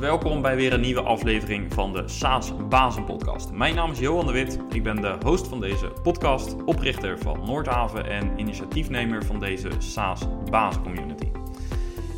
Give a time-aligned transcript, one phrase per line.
[0.00, 3.52] welkom bij weer een nieuwe aflevering van de SaaS Bazen Podcast.
[3.52, 7.40] Mijn naam is Johan de Wit, ik ben de host van deze podcast, oprichter van
[7.44, 11.30] Noordhaven en initiatiefnemer van deze SaaS Bazen Community.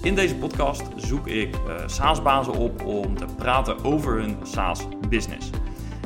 [0.03, 5.51] In deze podcast zoek ik uh, SaaS-bazen op om te praten over hun SaaS-business.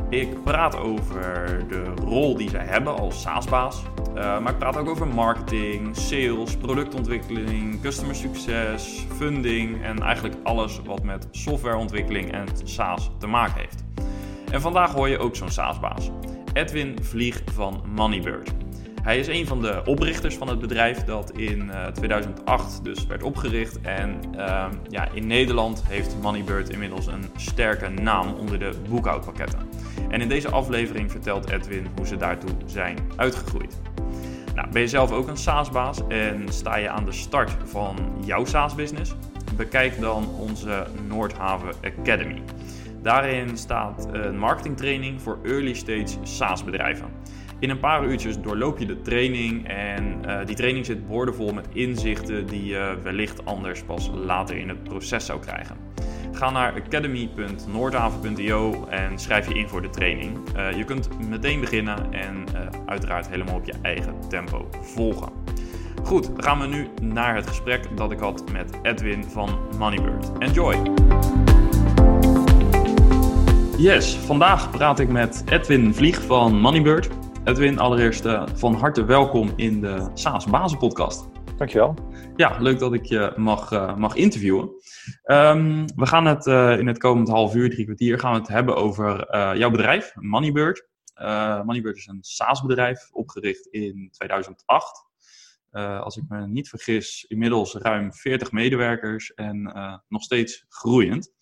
[0.08, 4.88] Ik praat over de rol die zij hebben als SaaS-baas, uh, maar ik praat ook
[4.88, 13.10] over marketing, sales, productontwikkeling, customer succes, funding en eigenlijk alles wat met softwareontwikkeling en SaaS
[13.18, 13.84] te maken heeft.
[14.50, 16.10] En vandaag hoor je ook zo'n SaaS-baas,
[16.52, 18.65] Edwin Vlieg van Moneybird.
[19.06, 23.22] Hij is een van de oprichters van het bedrijf dat in 2008 eh, dus werd
[23.22, 23.80] opgericht.
[23.80, 29.58] En uh, ja, in Nederland heeft Moneybird inmiddels een sterke naam onder de boekhoudpakketten.
[30.08, 33.80] En in deze aflevering vertelt Edwin hoe ze daartoe zijn uitgegroeid.
[34.54, 38.44] Nou, ben je zelf ook een SaaS-baas en sta je aan de start van jouw
[38.44, 39.14] SaaS-business?
[39.56, 42.42] Bekijk dan onze Noordhaven Academy.
[43.02, 47.06] Daarin staat een marketingtraining voor early stage SaaS-bedrijven.
[47.66, 51.66] In een paar uurtjes doorloop je de training en uh, die training zit boordevol met
[51.72, 55.76] inzichten die je wellicht anders pas later in het proces zou krijgen.
[56.32, 60.38] Ga naar academy.noordhaven.io en schrijf je in voor de training.
[60.56, 65.32] Uh, je kunt meteen beginnen en uh, uiteraard helemaal op je eigen tempo volgen.
[66.02, 70.32] Goed, gaan we nu naar het gesprek dat ik had met Edwin van Moneybird.
[70.38, 70.82] Enjoy!
[73.78, 77.08] Yes, vandaag praat ik met Edwin Vlieg van Moneybird.
[77.46, 81.28] Edwin, allereerst uh, van harte welkom in de SaaS Bazen podcast.
[81.56, 81.94] Dankjewel.
[82.36, 84.70] Ja, leuk dat ik je mag, uh, mag interviewen.
[85.24, 88.48] Um, we gaan het uh, in het komend half uur, drie kwartier, gaan we het
[88.48, 90.88] hebben over jouw bedrijf, Moneybird.
[91.64, 95.04] Moneybird is een SaaS-bedrijf, opgericht in 2008.
[96.00, 99.62] als ik me niet vergis, inmiddels ruim 40 medewerkers en
[100.08, 101.32] nog steeds groeiend.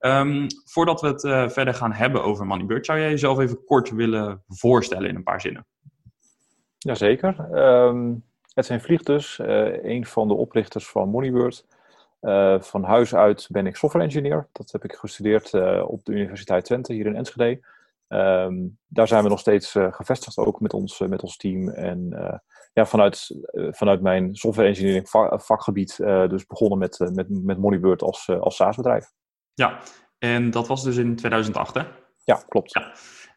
[0.00, 3.90] Um, voordat we het uh, verder gaan hebben over Moneybird, zou jij jezelf even kort
[3.90, 5.66] willen voorstellen in een paar zinnen?
[6.78, 7.48] Jazeker.
[7.52, 8.24] Um,
[8.54, 11.66] Edwin Vlieg dus, uh, een van de oprichters van Moneybird.
[12.20, 14.48] Uh, van huis uit ben ik software engineer.
[14.52, 17.60] Dat heb ik gestudeerd op de Universiteit Twente hier in Enschede.
[18.08, 21.68] Um, daar zijn we nog steeds gevestigd, ook met ons, met ons team.
[21.68, 22.08] En
[22.72, 25.08] ja, vanuit, vanuit mijn software engineering
[25.42, 25.96] vakgebied
[26.28, 29.12] dus begonnen met, met, met Moneybird als, als SaaS-bedrijf.
[29.60, 29.78] Ja,
[30.18, 31.82] en dat was dus in 2008, hè?
[32.24, 32.72] Ja, klopt.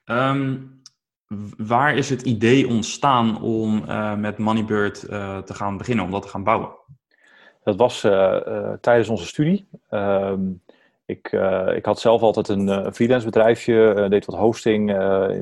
[0.06, 0.30] Ja.
[0.30, 0.82] Um,
[1.58, 6.22] waar is het idee ontstaan om uh, met Moneybird uh, te gaan beginnen, om dat
[6.22, 6.70] te gaan bouwen?
[7.64, 9.70] Dat was uh, tijdens onze studie.
[9.90, 10.63] Um,
[11.06, 11.32] ik,
[11.76, 14.92] ik, had zelf altijd een freelance bedrijfje, deed wat hosting,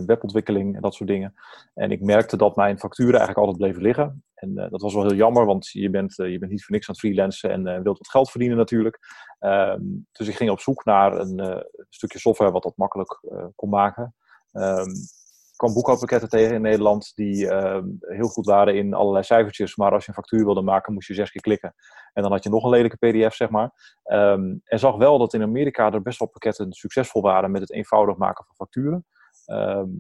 [0.05, 1.33] webontwikkeling en dat soort dingen.
[1.73, 4.23] En ik merkte dat mijn facturen eigenlijk altijd bleven liggen.
[4.33, 6.93] En dat was wel heel jammer, want je bent, je bent niet voor niks aan
[6.93, 8.99] het freelancen en wilt wat geld verdienen natuurlijk.
[9.39, 11.57] Um, dus ik ging op zoek naar een uh,
[11.89, 14.15] stukje software wat dat makkelijk uh, kon maken.
[14.51, 15.20] Ik
[15.61, 19.75] kwam boekhoudpakketten tegen in Nederland die uh, heel goed waren in allerlei cijfertjes.
[19.75, 21.73] Maar als je een factuur wilde maken, moest je zes keer klikken.
[22.13, 23.71] En dan had je nog een lelijke pdf, zeg maar.
[24.03, 27.71] Um, en zag wel dat in Amerika er best wel pakketten succesvol waren met het
[27.71, 29.05] eenvoudig maken van facturen.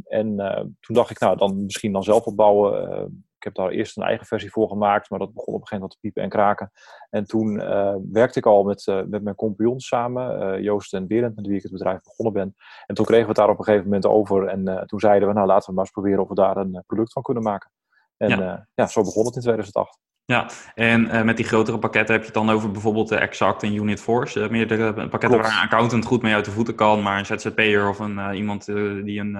[0.03, 0.35] en
[0.79, 3.23] toen dacht ik, nou, dan misschien dan zelf opbouwen.
[3.41, 5.75] Ik heb daar eerst een eigen versie voor gemaakt, maar dat begon op een gegeven
[5.75, 6.71] moment te piepen en kraken.
[7.09, 11.07] En toen uh, werkte ik al met, uh, met mijn compagnons samen, uh, Joost en
[11.07, 12.55] Berend, met wie ik het bedrijf begonnen ben.
[12.85, 14.47] En toen kregen we het daar op een gegeven moment over.
[14.47, 17.13] En toen zeiden we, nou laten we maar eens proberen of we daar een product
[17.13, 17.71] van kunnen maken.
[18.17, 18.67] En ja.
[18.73, 19.99] ja, zo begon het in 2008.
[20.31, 23.63] Ja, en uh, met die grotere pakketten heb je het dan over bijvoorbeeld de Exact
[23.63, 24.39] en Unit Force.
[24.39, 25.43] Uh, meerdere pakketten Klopt.
[25.43, 28.29] waar een accountant goed mee uit de voeten kan, maar een ZZP'er of een, uh,
[28.33, 29.31] iemand die een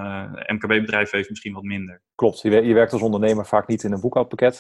[0.48, 2.02] MKB-bedrijf heeft misschien wat minder.
[2.16, 4.60] Klopt, je, je, werkt als ondernemer vaak niet in een boekhoudpakket.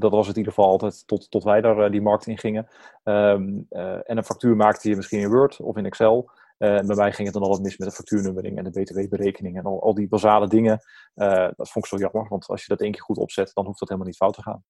[0.00, 2.68] dat was het in ieder geval altijd tot, tot wij daar die markt in gingen.
[3.04, 6.30] Um, en een factuur maakte je misschien in Word of in Excel.
[6.58, 9.64] Uh, bij mij ging het dan altijd mis met de factuurnummering en de btw-berekening en
[9.64, 10.80] al, al, die basale dingen.
[11.14, 13.78] Dat vond ik zo jammer, want als je dat één keer goed opzet, dan hoeft
[13.78, 14.62] dat helemaal niet fout te gaan.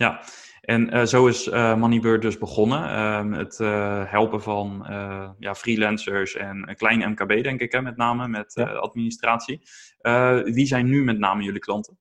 [0.00, 0.20] Ja,
[0.60, 2.78] en uh, zo is uh, Moneybird dus begonnen.
[2.78, 3.58] Uh, het
[4.10, 4.84] helpen van
[5.38, 8.64] ja, freelancers en een klein MKB, denk ik, hè, met name met ja.
[8.64, 9.60] administratie.
[10.44, 11.98] wie zijn nu met name jullie klanten?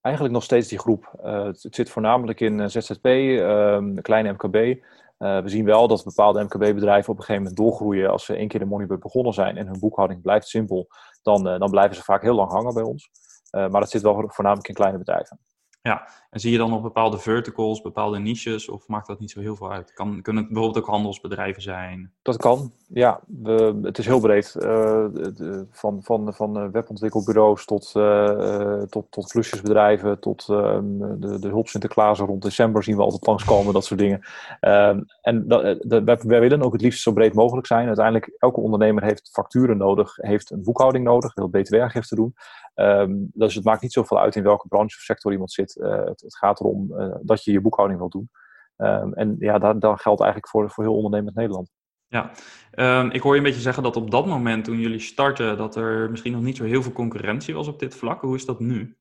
[0.00, 1.18] Eigenlijk nog steeds die groep.
[1.22, 4.82] Het, het, zit voornamelijk in ZZP, um, de kleine MKB.
[5.18, 8.60] we zien wel dat bepaalde MKB-bedrijven op een gegeven moment doorgroeien als ze één keer
[8.60, 10.88] de Moneybird begonnen zijn en hun boekhouding blijft simpel.
[11.22, 13.10] Dan, dan blijven ze vaak heel lang hangen bij ons.
[13.50, 15.40] maar dat zit wel voornamelijk in kleine bedrijven.
[15.82, 19.40] Ja, en zie je dan op bepaalde verticals, bepaalde niches, of maakt dat niet zo
[19.40, 19.92] heel veel uit?
[19.92, 22.12] Kan, kunnen het bijvoorbeeld ook handelsbedrijven zijn?
[22.22, 23.20] Dat kan, ja.
[23.26, 24.54] We, het is heel breed.
[24.56, 31.38] Uh, de, van, van, van eh, webontwikkelbureaus tot, uh, tot, tot klusjesbedrijven, tot uh, de,
[31.38, 34.20] de hulp Sinterklaas rond december zien we altijd langskomen, dat soort dingen.
[34.60, 37.86] Ehm, en dat, wij, willen ook het liefst zo breed mogelijk zijn.
[37.86, 42.34] Uiteindelijk, elke ondernemer heeft facturen nodig, heeft een boekhouding nodig, wil btw-aangifte doen.
[42.74, 45.76] Um, dus het maakt niet zoveel uit in welke branche of sector iemand zit.
[45.76, 48.30] Uh, het, het, gaat erom uh, dat je je boekhouding wil doen.
[48.76, 51.70] Um, en ja, dat, dat geldt eigenlijk voor, voor heel ondernemend Nederland.
[52.06, 52.30] Ja,
[52.74, 55.76] um, ik hoor je een beetje zeggen dat op dat moment toen jullie starten, dat
[55.76, 58.20] er misschien nog niet zo heel veel concurrentie was op dit vlak.
[58.20, 58.96] Hoe is dat nu?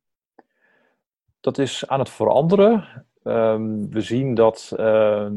[1.40, 3.06] Dat is aan het veranderen.
[3.90, 5.30] we zien dat uh,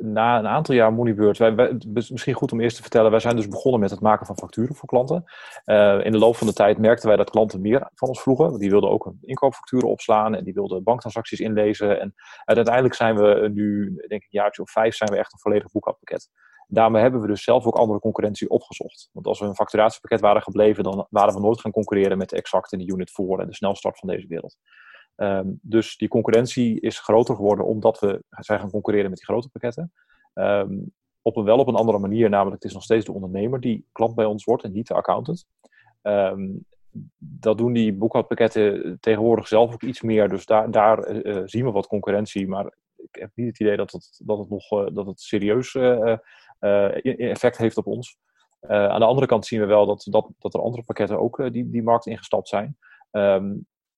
[0.00, 1.78] na een aantal jaar Moneybeurt, wij,
[2.10, 4.74] misschien goed om eerst te vertellen, wij zijn dus begonnen met het maken van facturen
[4.74, 5.24] voor klanten.
[5.66, 8.58] Uh, in de loop van de tijd merkten wij dat klanten meer van ons vroegen.
[8.58, 12.00] Die wilden ook inkoopfacturen opslaan en die wilden banktransacties inlezen.
[12.00, 12.14] En
[12.44, 15.70] uiteindelijk zijn we nu, denk ik een jaartje of vijf, zijn we echt een volledig
[15.72, 16.28] boekhoudpakket.
[16.70, 19.08] Daarmee hebben we dus zelf ook andere concurrentie opgezocht.
[19.12, 22.36] Want als we een facturatiepakket waren gebleven, dan waren we nooit gaan concurreren met de
[22.36, 24.56] Exact en de Unit 4 en de snelstart van deze wereld.
[25.20, 29.48] Um, dus die concurrentie is groter geworden omdat we zijn gaan concurreren met die grote
[29.48, 29.92] pakketten.
[30.34, 30.92] Um,
[31.22, 33.86] op een wel op een andere manier, namelijk het is nog steeds de ondernemer die
[33.92, 35.46] klant bij ons wordt en niet de accountant.
[36.02, 36.64] Um,
[37.18, 40.28] dat doen die boekhoudpakketten tegenwoordig zelf ook iets meer.
[40.28, 42.48] Dus daar, daar uh, zien we wat concurrentie.
[42.48, 45.74] Maar ik heb niet het idee dat het, dat het nog uh, dat het serieus
[47.18, 48.16] effect heeft op ons.
[48.60, 51.70] aan de andere kant zien we wel dat, dat, dat er andere pakketten ook die,
[51.70, 52.76] die markt ingestapt zijn.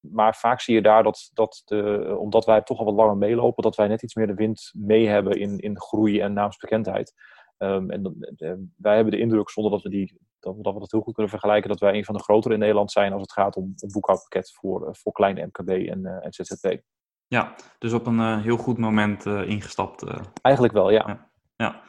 [0.00, 3.62] Maar vaak zie je daar dat, dat de, omdat wij toch al wat langer meelopen,
[3.62, 7.14] dat wij net iets meer de wind mee hebben in, in groei en naamsbekendheid.
[7.58, 10.90] Um, en uh, wij hebben de indruk, zonder dat we, die, dat, dat, we dat
[10.90, 13.32] heel goed kunnen vergelijken, dat wij een van de grotere in Nederland zijn als het
[13.32, 16.80] gaat om, om boekhoudpakket voor, uh, voor kleine MKB en, uh, en ZZP.
[17.26, 20.04] Ja, dus op een heel goed moment ingestapt.
[20.42, 21.04] Eigenlijk wel, ja.
[21.06, 21.30] ja.
[21.56, 21.82] ja.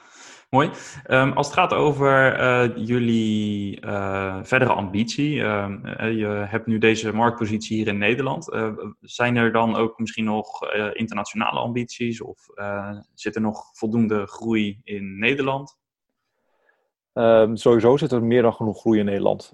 [0.56, 0.72] Mooi.
[1.08, 7.14] Um, als het gaat over uh, jullie uh, verdere ambitie, uh, je hebt nu deze
[7.14, 8.50] marktpositie hier in Nederland.
[9.02, 12.48] zijn er dan ook misschien nog internationale ambities of
[13.14, 15.78] zit er nog voldoende groei in Nederland?
[17.14, 19.52] Um, sowieso zit er meer dan genoeg groei in Nederland.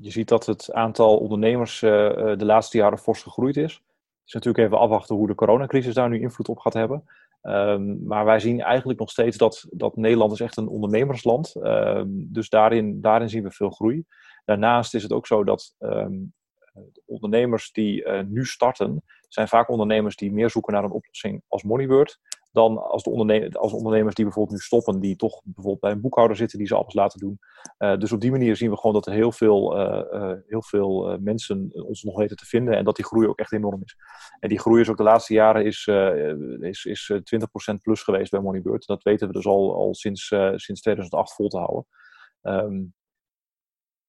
[0.00, 3.72] je ziet dat het aantal ondernemers de laatste jaren fors gegroeid is.
[3.72, 7.04] Het is natuurlijk even afwachten hoe de coronacrisis daar nu invloed op gaat hebben.
[7.46, 11.54] Um, maar wij zien eigenlijk nog steeds dat, dat Nederland is echt een ondernemersland.
[11.56, 14.04] Um, dus daarin, daarin zien we veel groei.
[14.44, 16.32] Daarnaast is het ook zo dat um,
[17.06, 21.62] ondernemers die uh, nu starten, zijn vaak ondernemers die meer zoeken naar een oplossing als
[21.62, 22.18] Moneybird
[22.54, 26.36] dan als, de als ondernemers die bijvoorbeeld nu stoppen, die toch bijvoorbeeld bij een boekhouder
[26.36, 27.38] zitten die ze alles laten doen.
[27.78, 30.62] Uh, dus op die manier zien we gewoon dat er heel veel, uh, uh, heel
[30.62, 33.96] veel mensen ons nog weten te vinden en dat die groei ook echt enorm is.
[34.40, 35.86] En die groei is ook de laatste jaren is,
[36.60, 37.12] is, is
[37.72, 38.86] 20% plus geweest bij Moneybird.
[38.86, 41.86] Dat weten we dus al, al sinds, sinds 2008 vol te houden.
[42.42, 42.94] Um,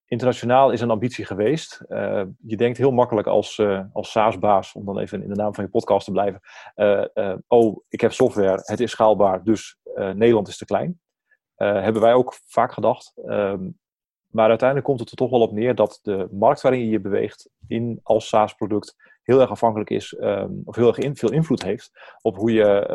[0.07, 1.83] internationaal is een ambitie geweest.
[1.87, 5.53] Uh, je denkt heel makkelijk als, uh, als SaaS-baas, om dan even in de naam
[5.53, 6.41] van je podcast te blijven.
[6.75, 10.99] Uh, oh, ik heb software, het is schaalbaar, dus Nederland is te klein.
[11.55, 13.13] hebben wij ook vaak gedacht.
[13.25, 13.79] Um,
[14.27, 16.99] maar uiteindelijk komt het er toch wel op neer dat de markt waarin je je
[16.99, 21.91] beweegt in als SaaS-product heel erg afhankelijk is, um, of heel erg veel invloed heeft
[22.21, 22.87] op hoe, je,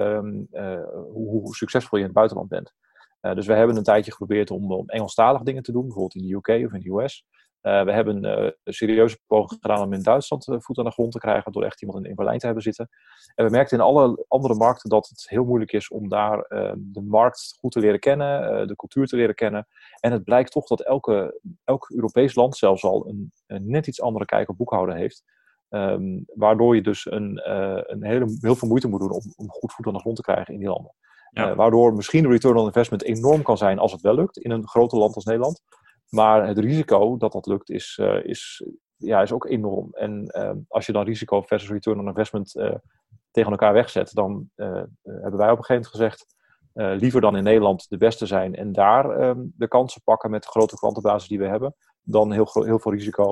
[1.13, 2.75] hoe, hoe succesvol je in het buitenland bent.
[3.23, 6.23] Uh, dus we hebben een tijdje geprobeerd om, om Engelstalig dingen te doen, bijvoorbeeld in
[6.23, 7.25] de UK of in de US.
[7.63, 11.19] Uh, we hebben een serieuze poging gedaan om in Duitsland voet aan de grond te
[11.19, 12.89] krijgen door echt iemand in, in Berlijn te hebben zitten.
[13.35, 16.39] En we merkten in alle andere markten dat het heel moeilijk is om daar
[16.77, 19.67] de markt goed te leren kennen, de cultuur te leren kennen.
[20.01, 24.25] En het blijkt toch dat elke, elk Europees land zelfs al een, net iets andere
[24.25, 25.25] kijk op boekhouden heeft.
[25.69, 27.51] Um, waardoor je dus een,
[27.93, 30.23] een hele, heel veel moeite moet doen om, om goed voet aan de grond te
[30.23, 30.95] krijgen in die landen.
[31.33, 34.51] Uh, waardoor misschien de return on investment enorm kan zijn als het wel lukt in
[34.51, 35.63] een groter land als Nederland.
[36.11, 38.65] Maar het risico dat dat lukt is, uh, is,
[38.97, 39.89] ja, is ook enorm.
[39.93, 42.75] En uh, als je dan risico versus return on investment eh,
[43.31, 46.27] tegen elkaar wegzet, dan hebben wij op een gegeven moment gezegd,
[46.73, 50.49] liever dan in Nederland de beste zijn en daar ehm, de kansen pakken met de
[50.49, 53.25] grote klantenbasis die we hebben, dan heel, heel veel risico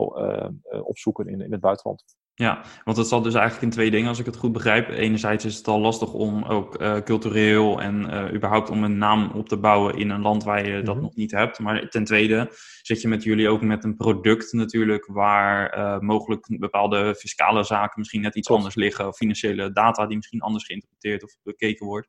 [0.83, 2.05] opzoeken in, in het buitenland.
[2.39, 4.89] Ja, want het zat dus eigenlijk in twee dingen, als ik het goed begrijp.
[4.89, 9.31] Enerzijds is het al lastig om ook uh, cultureel en uh, überhaupt om een naam
[9.31, 10.85] op te bouwen in een land waar je mm -hmm.
[10.85, 11.05] dat mhm.
[11.05, 11.59] nog niet hebt.
[11.59, 12.53] Maar ten tweede
[12.83, 17.99] zit je met jullie ook met een product natuurlijk waar uh, mogelijk bepaalde fiscale zaken
[17.99, 18.63] misschien net iets Klopt.
[18.63, 19.07] anders liggen.
[19.07, 22.09] Of financiële data die misschien anders geïnterpreteerd of bekeken wordt.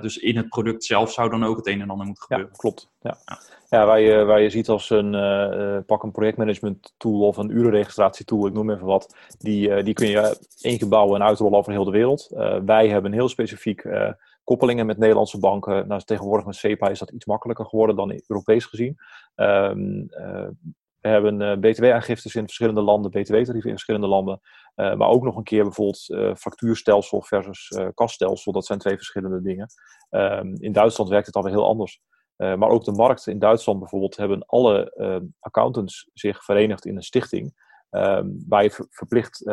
[0.00, 2.52] Dus in het product zelf zou dan ook het een en ander moeten gebeuren.
[2.52, 2.90] Ja, klopt.
[3.00, 3.18] Ja.
[3.24, 3.38] ja.
[3.68, 8.24] ja waar, je, waar je ziet als een pak een projectmanagement tool of een urenregistratie
[8.24, 11.72] tool, ik noem even wat, die, die kun je één keer bouwen en uitrollen over
[11.72, 12.28] heel de wereld.
[12.64, 13.84] wij hebben heel specifiek
[14.44, 15.88] koppelingen met Nederlandse banken.
[15.88, 18.98] Nou, tegenwoordig met SEPA is dat iets makkelijker geworden dan Europees gezien.
[19.36, 20.08] Um,
[21.08, 24.40] hebben uh, btw-aangiftes in verschillende landen, btw-tarieven in verschillende landen.
[24.76, 28.52] Uh, maar ook nog een keer bijvoorbeeld uh, factuurstelsel versus kaststelsel.
[28.52, 29.68] Dat zijn twee verschillende dingen.
[30.10, 32.00] Um, in Duitsland werkt het alweer heel anders.
[32.36, 37.70] maar ook de markt in Duitsland bijvoorbeeld hebben alle accountants zich verenigd in een stichting.
[37.90, 39.44] Um, waar je verplicht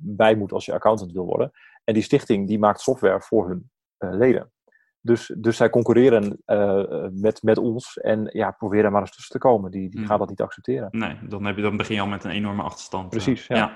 [0.00, 1.50] bij moet als je accountant wil worden.
[1.84, 4.52] En die stichting die maakt software voor hun leden.
[5.00, 9.38] Dus, dus zij concurreren uh, met, met ons en ja, proberen maar eens tussen te
[9.38, 9.70] komen.
[9.70, 10.06] Die, die mm.
[10.06, 10.88] gaan dat niet accepteren.
[10.90, 13.08] Nee, dan, heb je, dan begin je al met een enorme achterstand.
[13.08, 13.56] Precies, ja.
[13.56, 13.74] ja.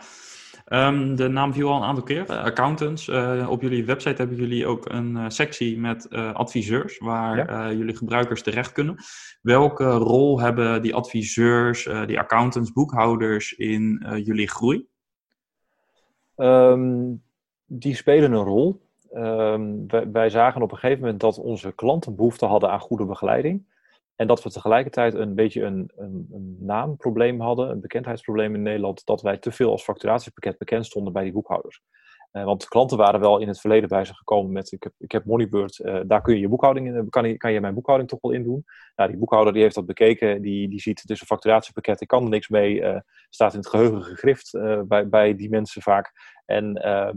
[0.88, 2.26] Um, de naam viel al een aantal keer.
[2.26, 3.08] accountants.
[3.08, 8.72] Uh, op jullie website hebben jullie ook een sectie met adviseurs, waar jullie gebruikers terecht
[8.72, 8.96] kunnen.
[9.42, 14.86] Welke rol hebben die adviseurs, die accountants, boekhouders in jullie groei?
[16.36, 17.22] Um,
[17.66, 18.90] die spelen een rol.
[19.14, 23.70] Um, wij, zagen op een gegeven moment dat onze klanten behoefte hadden aan goede begeleiding.
[24.16, 29.06] En dat we tegelijkertijd een beetje een, een, een, naamprobleem hadden, een bekendheidsprobleem in Nederland,
[29.06, 31.82] dat wij te veel als facturatiepakket bekend stonden bij die boekhouders.
[32.32, 35.12] Uh, want klanten waren wel in het verleden bij ze gekomen met: ik heb, ik
[35.12, 38.10] heb Moneybird, uh, daar kun je je boekhouding in, kan, je, kan je mijn boekhouding
[38.10, 38.64] toch wel in doen?
[38.96, 42.08] Nou, die boekhouder die heeft dat bekeken, die, die ziet het is een facturatiepakket, ik
[42.08, 46.12] kan er niks mee, staat in het geheugen gegrift bij, bij die mensen vaak.
[46.46, 47.12] En um, eh,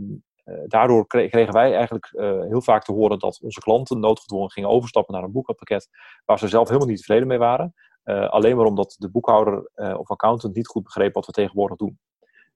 [0.68, 5.14] daardoor kregen wij eigenlijk eh, heel vaak te horen dat onze klanten noodgedwongen gingen overstappen
[5.14, 5.90] naar een boekhoudpakket
[6.26, 7.74] waar ze zelf helemaal niet tevreden mee waren.
[8.04, 12.00] Eh, alleen maar omdat de boekhouder of accountant niet goed begreep wat we tegenwoordig doen.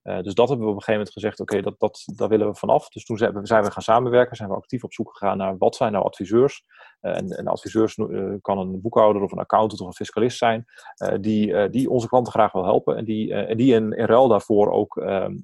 [0.03, 2.55] dus dat hebben we op een gegeven moment gezegd, oké, dat, dat, daar willen we
[2.55, 2.89] vanaf.
[2.89, 5.91] Dus toen zijn we, gaan samenwerken, zijn we actief op zoek gegaan naar wat zijn
[5.91, 6.63] nou adviseurs.
[6.99, 7.95] en, en adviseurs
[8.41, 10.65] kan een boekhouder of een accountant of een fiscalist zijn,
[11.21, 12.97] die, die onze klanten graag wil helpen.
[12.97, 15.37] En die, en die in, in ruil daarvoor ook ehm,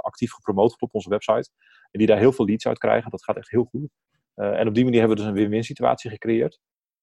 [0.00, 1.50] actief gepromoot op onze website.
[1.90, 3.10] En die daar heel veel leads uit krijgen.
[3.10, 3.88] Dat gaat echt heel goed.
[4.36, 6.60] Uh, en op die manier hebben we dus een win-win situatie gecreëerd.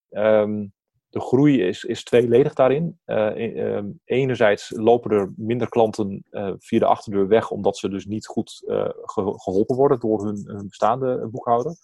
[0.09, 0.73] Um,
[1.09, 2.99] de groei is, is tweeledig daarin.
[3.05, 8.27] Uh, enerzijds lopen er minder klanten uh, via de achterdeur weg, omdat ze dus niet
[8.27, 8.61] goed
[9.01, 11.75] ge geholpen worden door hun, bestaande boekhouder.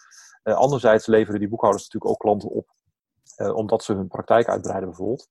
[0.44, 2.70] anderzijds leveren die boekhouders natuurlijk ook klanten op,
[3.56, 5.28] omdat ze hun praktijk uitbreiden bijvoorbeeld.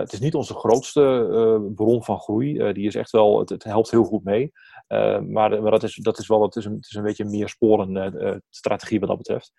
[0.00, 2.72] Het is niet onze grootste bron van groei.
[2.72, 4.52] Die is echt wel, het, helpt heel goed mee.
[4.88, 7.48] Maar, maar dat, is, dat is wel het is een, het is een beetje meer
[7.48, 9.52] sporen strategie wat dat betreft.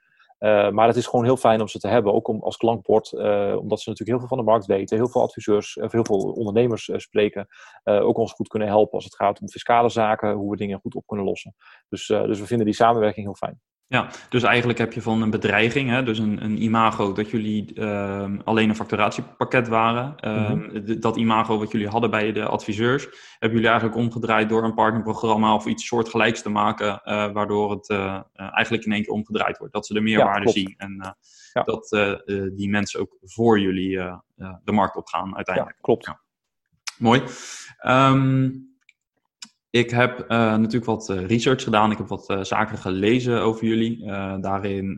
[0.74, 3.14] maar het is gewoon heel fijn om ze te hebben, ook om, als klankbord,
[3.60, 6.32] omdat ze natuurlijk heel veel van de markt weten, heel veel adviseurs, of heel veel
[6.32, 7.48] ondernemers spreken,
[7.84, 10.96] ook ons goed kunnen helpen als het gaat om fiscale zaken, hoe we dingen goed
[10.96, 11.56] op kunnen lossen.
[11.90, 13.62] Dus, dus we vinden die samenwerking heel fijn.
[13.90, 17.76] Ja, dus eigenlijk heb je van een bedreiging, hè, dus een, een imago, dat jullie
[17.76, 20.16] uh, alleen een facturatiepakket waren.
[20.22, 23.04] Uh, Dat imago wat jullie hadden bij de adviseurs,
[23.40, 27.90] hebben jullie eigenlijk omgedraaid door een partnerprogramma of iets soortgelijks te maken, uh, waardoor het
[27.90, 29.74] uh, eigenlijk in één keer omgedraaid wordt.
[29.74, 31.16] Dat ze de meerwaarde zien en
[31.54, 31.64] ja.
[31.64, 31.90] dat
[32.56, 33.98] die mensen ook voor jullie
[34.64, 35.76] de markt opgaan uiteindelijk.
[35.76, 36.06] Ja, klopt.
[36.06, 36.22] Ja.
[36.98, 37.22] Mooi.
[37.88, 38.67] Um,
[39.70, 41.92] ik heb uh, natuurlijk wat uh, research gedaan.
[41.92, 44.06] Ik heb wat uh, zaken gelezen over jullie.
[44.42, 44.98] daarin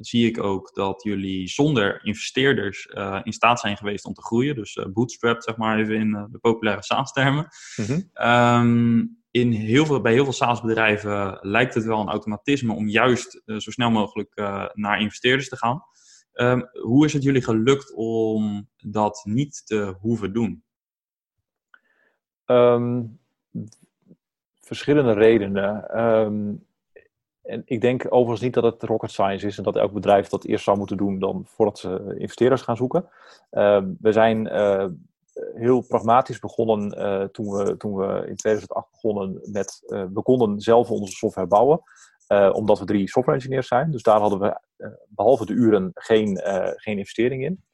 [0.00, 2.86] zie ik ook dat jullie zonder investeerders
[3.22, 4.54] in staat zijn geweest om te groeien.
[4.54, 7.48] Dus bootstrap, zeg maar even in de populaire SaaS-termen.
[7.76, 9.18] Mm -hmm.
[9.30, 13.70] in heel veel, bij heel veel SaaS-bedrijven lijkt het wel een automatisme om juist zo
[13.70, 14.34] snel mogelijk
[14.74, 15.82] naar investeerders te gaan.
[16.32, 20.64] Um, hoe is het jullie gelukt om dat niet te hoeven doen?
[22.46, 23.18] Um
[24.66, 26.00] verschillende redenen.
[26.04, 26.64] Um,
[27.42, 30.44] en ik denk overigens niet dat het rocket science is en dat elk bedrijf dat
[30.44, 33.08] eerst zou moeten doen dan voordat ze investeerders gaan zoeken.
[33.50, 34.86] Um, we zijn uh,
[35.54, 40.60] heel pragmatisch begonnen uh, toen, we, toen we in 2008 begonnen met, uh, we konden
[40.60, 41.82] zelf onze software bouwen.
[42.52, 43.90] omdat we drie software engineers zijn.
[43.90, 44.60] Dus daar hadden we
[45.08, 46.40] behalve de uren geen,
[46.76, 47.64] geen investering in.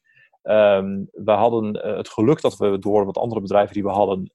[0.42, 4.32] Um, we hadden het geluk dat we door wat andere bedrijven die we hadden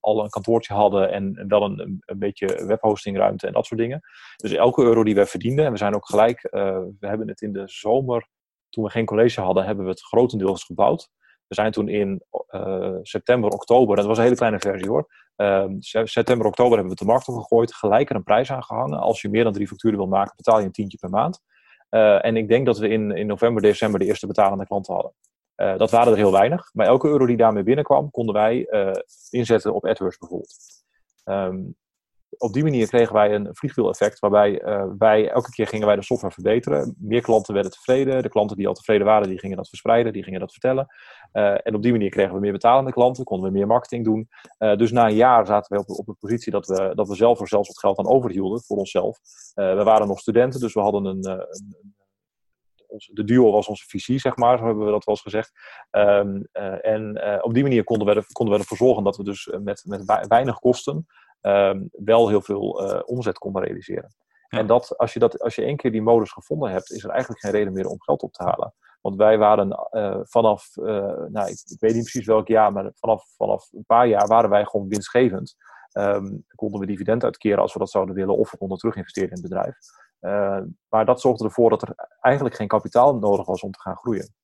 [0.00, 4.00] al een kantoortje hadden en wel een, een beetje webhostingruimte en dat soort dingen.
[4.36, 7.40] Dus elke euro die we verdienden, en we zijn ook gelijk, uh, we hebben het
[7.40, 8.28] in de zomer,
[8.68, 11.08] toen we geen college hadden, hebben we het grotendeels gebouwd.
[11.46, 15.08] We zijn toen in uh, september, oktober, dat was een hele kleine versie hoor.
[15.36, 15.64] Uh,
[16.04, 18.98] september, oktober hebben we de markt opgegooid, gelijk er een prijs aan gehangen.
[18.98, 21.40] Als je meer dan drie facturen wil maken, betaal je een tientje per maand.
[21.90, 25.12] Uh, en ik denk dat we in, in november, december de eerste betalende klanten hadden.
[25.58, 26.70] Uh, dat waren er heel weinig.
[26.72, 28.92] Maar elke euro die daarmee binnenkwam, konden wij uh,
[29.30, 30.56] inzetten op AdWords bijvoorbeeld.
[31.24, 31.76] Um,
[32.36, 34.62] op die manier kregen wij een vliegwiel-effect, waarbij
[34.98, 36.94] wij elke keer gingen wij de software verbeteren.
[36.98, 38.22] Meer klanten werden tevreden.
[38.22, 40.86] De klanten die al tevreden waren, die gingen dat verspreiden, die gingen dat vertellen.
[41.62, 44.28] en op die manier kregen we meer betalende klanten, konden we meer marketing doen.
[44.76, 47.40] dus na een jaar zaten we op, op de positie dat we, dat we zelf
[47.40, 49.18] er zelfs wat geld aan overhielden voor onszelf.
[49.54, 51.97] we waren nog studenten, dus we hadden een, een
[52.96, 55.52] de duo was onze visie, zeg maar, zo hebben we dat wel eens gezegd.
[55.90, 59.16] Ehm, eh, en eh, op die manier konden we, er, konden we ervoor zorgen dat
[59.16, 61.06] we dus eh, met, met weinig kosten
[61.40, 62.70] ehm, wel heel veel
[63.06, 64.14] omzet konden realiseren.
[64.48, 67.10] En dat, als, je dat, als je één keer die modus gevonden hebt, is er
[67.10, 68.74] eigenlijk geen reden meer om geld op te halen.
[69.00, 69.88] Want wij waren
[70.28, 70.70] vanaf,
[71.28, 74.64] nou, ik, weet niet precies welk jaar, maar vanaf, vanaf een paar jaar waren wij
[74.64, 75.56] gewoon winstgevend.
[75.92, 79.30] Um, konden we dividend uitkeren als we dat zouden willen, of we konden terug investeren
[79.30, 79.76] in het bedrijf.
[80.20, 83.96] Uh, maar dat zorgde ervoor dat er eigenlijk geen kapitaal nodig was om te gaan
[83.96, 84.34] groeien.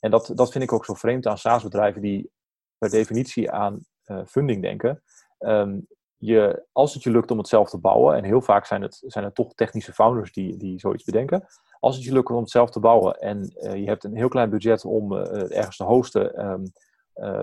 [0.00, 2.30] En dat, dat vind ik ook zo vreemd aan SaaS-bedrijven die
[2.78, 5.02] per definitie aan uh, funding denken.
[5.38, 5.86] Um,
[6.16, 9.02] je, als het je lukt om het zelf te bouwen, en heel vaak zijn het,
[9.06, 11.46] zijn het toch technische founders die, die zoiets bedenken.
[11.80, 14.28] Als het je lukt om het zelf te bouwen en uh, je hebt een heel
[14.28, 16.62] klein budget om ergens te hosten um,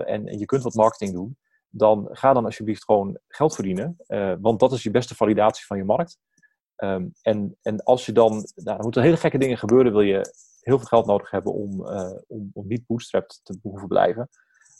[0.04, 1.36] en, en, je kunt wat marketing doen,
[1.68, 3.96] dan ga dan alsjeblieft gewoon geld verdienen.
[4.40, 6.18] want dat is je beste validatie van je markt.
[6.78, 10.34] Ehm, en, en als je dan, nou, er moeten hele gekke dingen gebeuren, wil je
[10.60, 14.28] heel veel geld nodig hebben om, uh, om, om niet bootstrapped te hoeven blijven.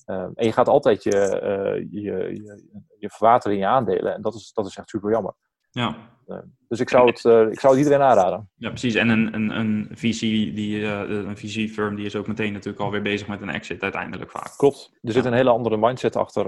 [0.04, 2.12] Ehm, en je gaat altijd je, uh, je,
[2.42, 4.14] je, je verwateren in je aandelen.
[4.14, 5.34] En dat is, dat is echt super jammer.
[5.70, 5.96] Ja.
[6.28, 8.50] Ehm, dus ik zou, het, uh, ik zou het iedereen aanraden.
[8.54, 8.94] Ja, precies.
[8.94, 13.28] En een, een, een, visie die, een visiefirm die is ook meteen natuurlijk alweer bezig
[13.28, 14.54] met een exit uiteindelijk vaak.
[14.56, 14.92] Klopt.
[15.02, 16.44] Er zit een hele andere mindset achter.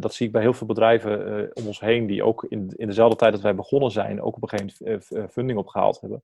[0.00, 3.16] dat zie ik bij heel veel bedrijven om ons heen die ook in, in dezelfde
[3.16, 6.22] tijd dat wij begonnen zijn, ook op een gegeven moment funding opgehaald hebben.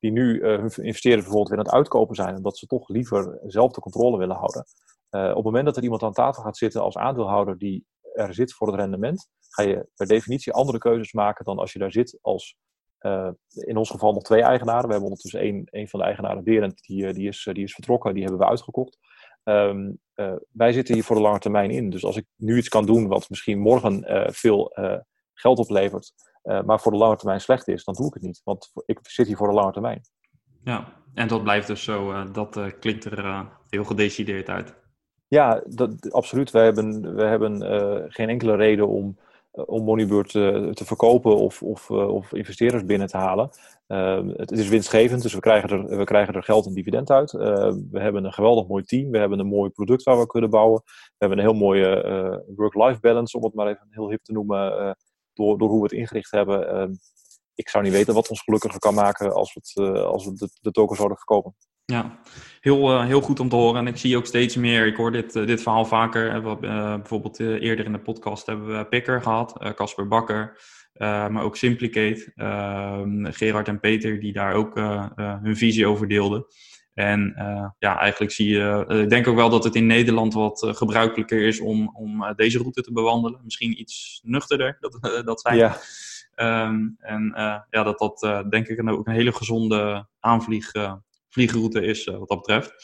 [0.00, 3.72] Die nu hun investeren bijvoorbeeld weer aan het uitkopen zijn, omdat ze toch liever zelf
[3.72, 4.66] de controle willen houden.
[5.10, 8.54] Op het moment dat er iemand aan tafel gaat zitten als aandeelhouder die er zit
[8.54, 12.18] voor het rendement, ga je per definitie andere keuzes maken dan als je daar zit
[12.20, 12.56] als,
[13.00, 14.84] uh, in ons geval nog twee eigenaren.
[14.84, 18.14] We hebben ondertussen één, één van de eigenaren, Berend, die, die, is, die is vertrokken,
[18.14, 18.98] die hebben we uitgekocht.
[19.44, 19.74] Uh,
[20.50, 21.90] wij zitten hier voor de lange termijn in.
[21.90, 24.04] Dus als ik nu iets kan doen wat misschien morgen
[24.34, 24.72] veel
[25.34, 28.40] geld oplevert, maar voor de lange termijn slecht is, dan doe ik het niet.
[28.44, 30.00] Want ik zit hier voor de lange termijn.
[30.64, 34.83] Ja, en dat blijft dus zo, dat klinkt er heel gedecideerd uit.
[35.34, 35.62] Ja,
[36.10, 36.50] absoluut.
[36.50, 39.18] We hebben, we hebben uh, geen enkele reden om,
[39.52, 43.50] uh, om Moneybird te, te verkopen of, of, of investeerders binnen te halen.
[43.86, 47.10] Ehm, het, het, is winstgevend, dus we krijgen er, we krijgen er geld en dividend
[47.10, 47.32] uit.
[47.32, 49.10] Ehm, we hebben een geweldig mooi team.
[49.10, 50.82] We hebben een mooi product waar we kunnen bouwen.
[50.84, 54.96] We hebben een heel mooie work-life balance, om het maar even heel hip te noemen,
[55.32, 56.68] door, door hoe we het ingericht hebben.
[56.68, 56.92] Ehm,
[57.54, 60.48] ik zou niet weten wat ons gelukkiger kan maken als we, het, als we de,
[60.60, 61.54] de token zouden verkopen.
[61.86, 62.18] Ja,
[62.60, 63.80] heel, uh, heel goed om te horen.
[63.80, 66.42] En ik zie ook steeds meer, ik hoor dit, uh, dit verhaal vaker.
[66.42, 70.60] We, uh, bijvoorbeeld eerder in de podcast hebben we Picker gehad, Casper Bakker,
[70.98, 74.74] maar ook Simplicate, ehm, Gerard en Peter, die daar ook
[75.42, 76.46] hun visie over deelden.
[76.94, 77.34] En
[77.78, 81.60] ja, eigenlijk zie je, ik denk ook wel dat het in Nederland wat gebruikelijker is
[81.60, 83.40] om, om deze route te bewandelen.
[83.44, 85.56] Misschien iets nuchterder, dat, dat zijn.
[85.56, 85.76] Ja.
[86.66, 87.32] Um, en
[87.70, 90.72] ja, dat dat denk ik ook een hele gezonde aanvlieg
[91.34, 92.74] vliegroute is wat dat betreft.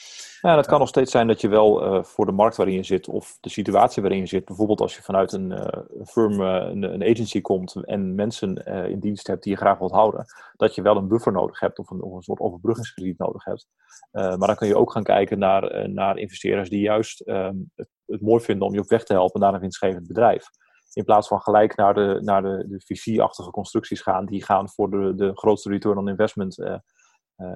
[0.40, 2.82] Ja, het kan nog steeds zijn dat je wel uh, voor de markt waarin je
[2.82, 5.66] zit of de situatie waarin je zit, bijvoorbeeld als je vanuit een uh,
[6.04, 8.54] firm, een, een, agency komt en mensen
[8.88, 10.24] in dienst hebt die je graag wilt houden,
[10.56, 13.66] dat je wel een buffer nodig hebt of een, of een soort overbruggingskrediet nodig hebt.
[14.10, 18.20] maar dan kun je ook gaan kijken naar, naar investeerders die juist ehm, het, het,
[18.20, 20.44] mooi vinden om je op weg te helpen naar een winstgevend bedrijf.
[20.92, 24.90] In plaats van gelijk naar de, naar de, de VC-achtige constructies gaan, die gaan voor
[24.90, 26.74] de, de grootste return on investment uh,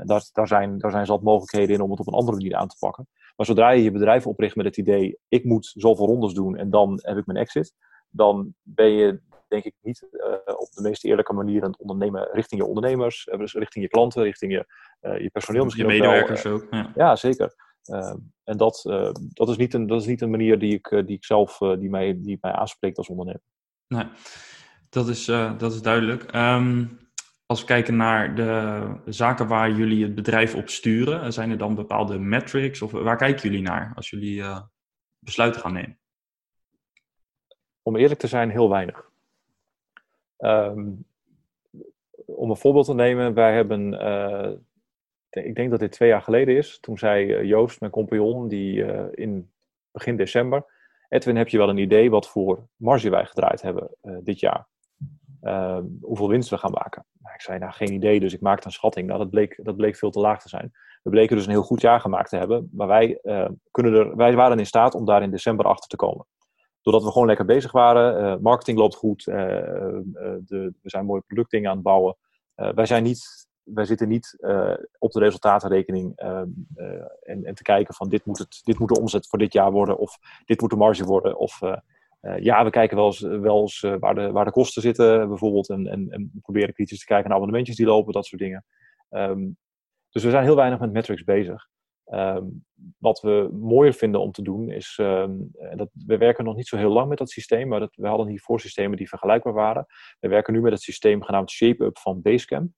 [0.05, 2.69] daar, daar, zijn, daar zijn zat mogelijkheden in om het op een andere manier aan
[2.69, 3.09] te pakken.
[3.37, 6.71] Maar zodra je je bedrijf opricht met het idee, ik moet zoveel rondes doen en
[6.71, 7.73] dan heb ik mijn exit,
[8.11, 12.29] dan ben je denk ik niet uh, op de meest eerlijke manier aan het ondernemen
[12.33, 14.67] richting je ondernemers, uh, richting je klanten, richting je,
[15.01, 16.67] je personeel misschien Je medewerkers ook.
[16.71, 16.93] ja.
[16.95, 17.55] ja, zeker.
[18.45, 18.83] en dat,
[19.29, 21.91] dat, is niet een, dat is niet een manier die ik, die ik zelf, die,
[21.91, 23.43] mij, die mij aanspreekt als ondernemer.
[23.87, 24.07] Nee,
[24.89, 25.25] dat is,
[25.59, 26.35] dat is duidelijk.
[26.35, 27.04] Um,
[27.47, 31.75] als we kijken naar de zaken waar jullie het bedrijf op sturen, zijn er dan
[31.75, 34.61] bepaalde metrics of waar kijken jullie naar als jullie uh,
[35.19, 35.99] besluiten gaan nemen?
[37.83, 39.11] Om eerlijk te zijn, heel weinig.
[40.39, 41.07] Um,
[42.27, 44.51] om een voorbeeld te nemen, wij hebben, uh,
[45.31, 48.85] ik denk dat dit twee jaar geleden is, toen zei eh, Joost, mijn compagnon, die
[49.15, 49.51] in
[49.91, 50.65] begin december,
[51.09, 53.91] Edwin, heb je wel een idee wat voor marge wij gedraaid hebben
[54.23, 54.67] dit jaar?
[55.45, 57.07] Uh, hoeveel winst we gaan maken.
[57.19, 59.07] Nou, ik zei, nou geen idee, dus ik maakte een schatting.
[59.07, 60.73] Nou, dat bleek, dat bleek veel te laag te zijn.
[61.03, 64.17] We bleken dus een heel goed jaar gemaakt te hebben, maar wij, uh, kunnen er,
[64.17, 66.27] wij waren in staat om daar in december achter te komen.
[66.83, 70.43] doordat we gewoon lekker bezig waren, marketing loopt goed, de,
[70.83, 72.17] we zijn mooie productdingen aan het bouwen.
[72.55, 74.37] wij, zijn niet, wij zitten niet
[74.99, 76.49] op de resultatenrekening ehm,
[77.23, 79.73] en, en, te kijken van dit moet, het, dit moet de omzet voor dit jaar
[79.73, 81.39] worden of dit moet de marge worden.
[81.39, 81.61] Of
[82.37, 85.87] ja, we kijken wel eens, wel eens waar, de, waar de kosten zitten bijvoorbeeld en,
[85.87, 88.65] en, en proberen kritisch te kijken naar abonnementjes die lopen, dat soort dingen.
[89.09, 89.49] Ehm,
[90.11, 91.69] dus we zijn heel weinig met metrics bezig.
[92.05, 92.45] Ehm,
[92.99, 95.33] wat we mooier vinden om te doen is, ehm,
[95.77, 98.27] dat, we werken nog niet zo heel lang met dat systeem, maar dat, we hadden
[98.27, 99.87] hiervoor systemen die vergelijkbaar waren.
[100.21, 102.73] We werken nu met het systeem genaamd ShapeUp van Basecamp,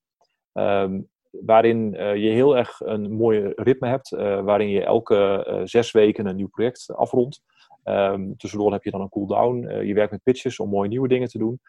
[1.29, 4.09] waarin je heel erg een mooie ritme hebt,
[4.43, 7.41] waarin je elke zes weken een nieuw project afrondt.
[8.37, 9.85] Tussendoor heb je dan een cooldown.
[9.85, 11.59] je werkt met pitches om mooie nieuwe dingen te doen.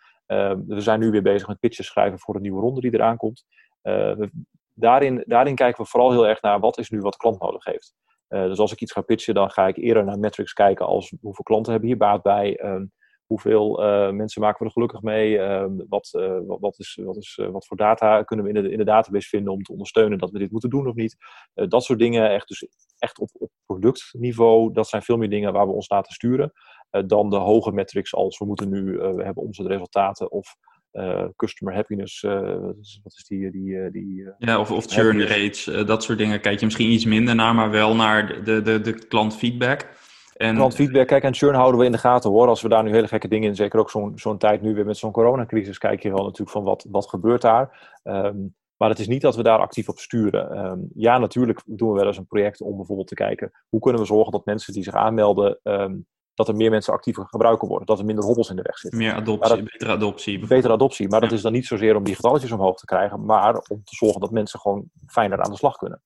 [0.67, 3.45] we zijn nu weer bezig met pitches schrijven voor een nieuwe ronde die eraan komt.
[3.83, 4.31] We,
[4.75, 7.65] daarin, daarin kijken we vooral heel erg naar wat is nu wat de klant nodig
[7.65, 7.95] heeft.
[8.29, 11.15] Uh, dus als ik iets ga pitchen, dan ga ik eerder naar metrics kijken als
[11.21, 12.61] hoeveel klanten hebben hier baat bij,
[13.29, 15.39] hoeveel uh, mensen maken we er gelukkig mee,
[15.89, 18.79] wat, uh, wat, wat, is, wat, is, wat voor data kunnen we in de, in
[18.79, 21.17] de database vinden om te ondersteunen dat we dit moeten doen of niet.
[21.55, 25.67] dat soort dingen, echt, dus echt op, op productniveau, dat zijn veel meer dingen waar
[25.67, 26.53] we ons laten sturen
[27.07, 30.57] dan de hoge metrics als we moeten nu, we hebben omzetresultaten of
[31.37, 32.21] customer happiness,
[33.03, 33.51] wat is die?
[33.51, 37.05] die, eh, die ja, of, of churn rates, dat soort dingen kijk je misschien iets
[37.05, 39.87] minder naar, maar wel naar de, de, de klantfeedback.
[40.39, 40.55] En...
[40.55, 42.49] Klantfeedback, kijk, en churn houden we in de gaten hoor.
[42.49, 44.87] Als we daar nu hele gekke dingen in, zeker ook zo'n zo'n tijd nu weer
[44.87, 47.99] met zo'n coronacrisis, kijk je wel natuurlijk van wat, wat gebeurt daar.
[48.05, 50.67] Um, maar het is niet dat we daar actief op sturen.
[50.67, 54.01] Um, ja, natuurlijk doen we wel eens een project om bijvoorbeeld te kijken hoe kunnen
[54.01, 57.87] we zorgen dat mensen die zich aanmelden um, dat er meer mensen actiever gebruiken worden.
[57.87, 58.99] Dat er minder hobbels in de weg zitten.
[58.99, 60.47] Meer adoptie, betere adoptie.
[60.47, 61.09] Betere adoptie.
[61.09, 63.97] Maar dat is dan niet zozeer om die getalletjes omhoog te krijgen, maar om te
[63.97, 66.03] zorgen dat mensen gewoon fijner aan de slag kunnen.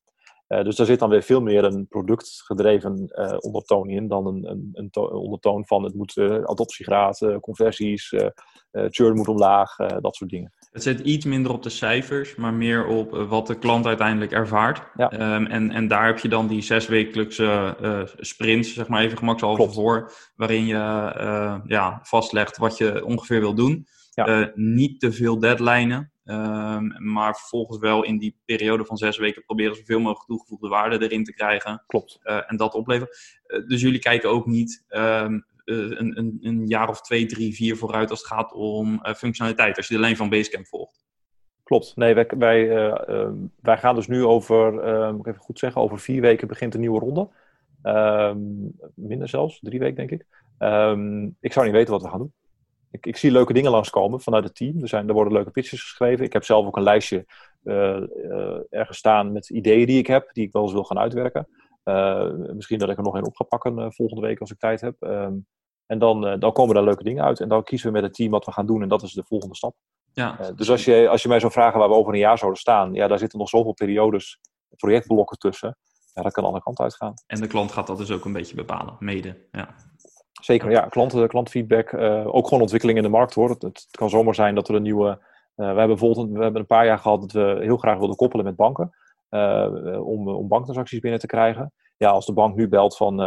[0.52, 4.50] Uh, dus daar zit dan weer veel meer een productgedreven uh, ondertoon in dan een,
[4.50, 8.14] een, een ondertoon van het moet uh, adoptiegraad, conversies,
[8.70, 10.52] churn moet omlaag, dat soort dingen.
[10.70, 14.82] Het zit iets minder op de cijfers, maar meer op wat de klant uiteindelijk ervaart.
[14.96, 15.34] Ja.
[15.34, 17.76] Um, en, en daar heb je dan die zeswekelijkse
[18.16, 20.74] sprints, zeg maar even gemakshalve voor, waarin je
[21.66, 23.86] ja, vastlegt wat je ongeveer wil doen.
[24.14, 24.50] Ja.
[24.54, 26.11] niet te veel deadlines.
[26.24, 31.04] Um, maar vervolgens wel in die periode van zes weken proberen zoveel mogelijk toegevoegde waarde
[31.04, 31.84] erin te krijgen.
[31.86, 32.20] Klopt.
[32.22, 33.16] Uh, en dat opleveren.
[33.46, 37.54] Uh, dus jullie kijken ook niet um, uh, een, een, een, jaar of twee, drie,
[37.54, 39.76] vier vooruit als het gaat om functionaliteit.
[39.76, 41.04] Als je de lijn van Basecamp volgt.
[41.62, 41.96] Klopt.
[41.96, 44.72] Nee, wij, wij, ehm, wij gaan dus nu over,
[45.12, 47.28] moet ik even goed zeggen, over vier weken begint een nieuwe ronde.
[48.94, 50.26] minder zelfs, drie weken denk ik.
[51.40, 52.32] ik zou niet weten wat we gaan doen
[52.92, 54.82] ik, ik zie leuke dingen langskomen vanuit het team.
[54.82, 56.24] Er, zijn, er worden leuke pitches geschreven.
[56.24, 57.26] Ik heb zelf ook een lijstje
[57.64, 60.98] uh, uh, ergens staan met ideeën die ik heb, die ik wel eens wil gaan
[60.98, 61.48] uitwerken.
[61.84, 64.80] Uh, misschien dat ik er nog een op ga pakken volgende week als ik tijd
[64.80, 64.94] heb.
[65.00, 65.46] Um,
[65.86, 67.40] en dan, dan komen daar leuke dingen uit.
[67.40, 68.82] En dan kiezen we met het team wat we gaan doen.
[68.82, 69.74] En dat is de volgende stap.
[70.12, 70.52] Ja.
[70.56, 72.94] dus als je, als je mij zou vragen waar we over een jaar zouden staan.
[72.94, 74.38] Ja, daar zitten nog zoveel periodes,
[74.76, 75.76] projectblokken tussen.
[76.14, 77.14] Ja, dat kan de andere kant uitgaan.
[77.26, 79.46] En de klant gaat dat dus ook een beetje bepalen, mede.
[79.50, 79.74] Ja.
[80.44, 80.80] Zeker, ja.
[80.80, 81.92] Klanten, klantfeedback.
[81.92, 83.50] Uh, ook gewoon ontwikkeling in de markt hoor.
[83.50, 85.08] Het, kan zomaar zijn dat er een nieuwe.
[85.08, 85.16] Uh,
[85.56, 88.44] we hebben bijvoorbeeld we hebben een paar jaar gehad dat we heel graag wilden koppelen
[88.44, 88.90] met banken.
[89.30, 91.72] Uh, om, om banktransacties binnen te krijgen.
[91.96, 93.20] Ja, als de bank nu belt van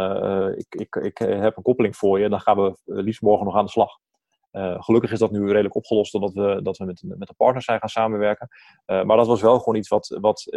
[0.56, 3.64] ik, ik, ik heb een koppeling voor je, dan gaan we liefst morgen nog aan
[3.64, 3.98] de slag.
[4.82, 7.78] gelukkig is dat nu redelijk opgelost doordat we, dat we met, met een partner zijn
[7.78, 8.48] gaan samenwerken.
[8.86, 10.56] maar dat was wel gewoon iets wat, wat,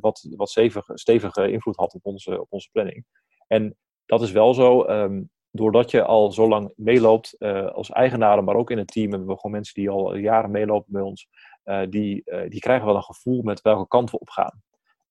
[0.00, 3.04] wat, wat stevige, stevige invloed had op onze, op onze planning.
[3.46, 4.88] En dat is wel zo.
[4.88, 9.10] Um, doordat je al zo lang meeloopt uh, als eigenaren, maar ook in het team,
[9.10, 11.28] hebben we gewoon mensen die al jaren meelopen bij ons,
[11.64, 14.62] uh, die, uh, die krijgen wel een gevoel met welke kant we op gaan.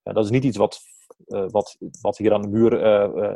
[0.04, 0.80] dat is niet iets wat,
[1.26, 2.86] wat, wat hier aan de muur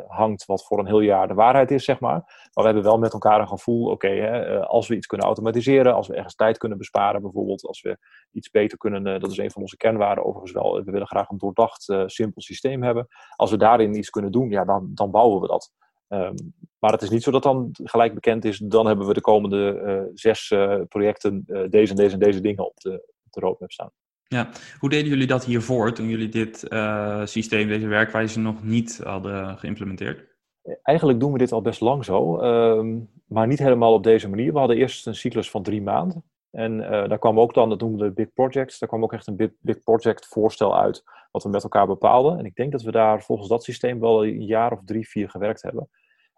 [0.08, 2.18] hangt, wat voor een heel jaar de waarheid is, zeg maar.
[2.20, 6.08] Maar we hebben wel met elkaar een gevoel, oké, als we iets kunnen automatiseren, als
[6.08, 7.98] we ergens tijd kunnen besparen bijvoorbeeld, als we
[8.32, 11.38] iets beter kunnen, dat is een van onze kernwaarden overigens wel, we willen graag een
[11.38, 13.06] doordacht, simpel systeem hebben.
[13.36, 15.72] Als we daarin iets kunnen doen, ja, dan, dan bouwen we dat.
[16.08, 16.34] Um,
[16.78, 19.82] maar het is niet zo dat dan gelijk bekend is, dan hebben we de komende
[19.86, 22.92] uh, zes uh, projecten uh, deze en deze en deze dingen op de,
[23.24, 23.90] op de roadmap staan.
[24.28, 26.58] Ja, hoe deden jullie dat hiervoor toen jullie dit
[27.24, 30.24] systeem, deze werkwijze nog niet hadden geïmplementeerd?
[30.82, 34.52] Eigenlijk doen we dit al best lang zo, um, maar niet helemaal op deze manier.
[34.52, 36.24] We hadden eerst een cyclus van drie maanden.
[36.50, 39.36] En daar kwam ook dan, dat noemen we Big Projects, daar kwam ook echt een
[39.36, 41.04] Big, big Project voorstel uit,
[41.36, 42.38] wat we met elkaar bepaalden.
[42.38, 45.30] En ik denk dat we daar volgens dat systeem wel een jaar of drie, vier
[45.30, 45.88] gewerkt hebben.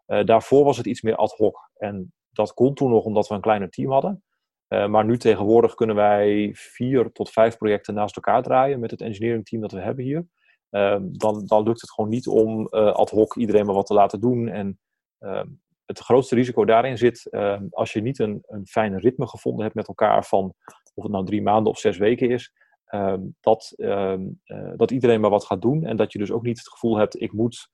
[0.06, 1.70] Uh, daarvoor was het iets meer ad hoc.
[1.76, 4.22] En dat kon toen nog omdat we een kleiner team hadden.
[4.68, 9.00] Uh, maar nu tegenwoordig kunnen wij vier tot vijf projecten naast elkaar draaien met het
[9.00, 10.26] engineering team dat we hebben hier.
[10.70, 13.94] Uh, dan, dan lukt het gewoon niet om uh, ad hoc iedereen maar wat te
[13.94, 14.48] laten doen.
[14.48, 14.78] En
[15.18, 15.48] ehm,
[15.84, 19.74] het grootste risico daarin zit ehm, als je niet een, een fijn ritme gevonden hebt
[19.74, 20.54] met elkaar van
[20.94, 22.52] of het nou drie maanden of zes weken is,
[22.88, 26.42] ehm, dat, ehm, eh, dat iedereen maar wat gaat doen en dat je dus ook
[26.42, 27.70] niet het gevoel hebt, ik moet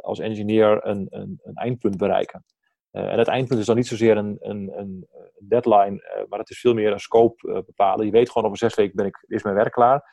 [0.00, 2.44] als engineer een, een, een eindpunt bereiken.
[2.90, 5.08] en het eindpunt is dan niet zozeer een, een, een
[5.38, 8.06] deadline, maar het is veel meer een scope bepalen.
[8.06, 10.04] Je weet gewoon over zes weken ben ik, is mijn werk klaar.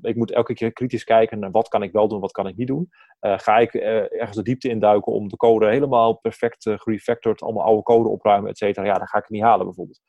[0.00, 2.56] Ik moet elke keer kritisch kijken naar wat kan ik wel doen, wat kan ik
[2.56, 2.88] niet doen.
[3.20, 8.08] Ga ik ergens de diepte induiken om de code helemaal perfect gerefactored, allemaal oude code
[8.08, 8.86] opruimen, et cetera.
[8.86, 10.00] Ja, dan ga ik het niet halen bijvoorbeeld.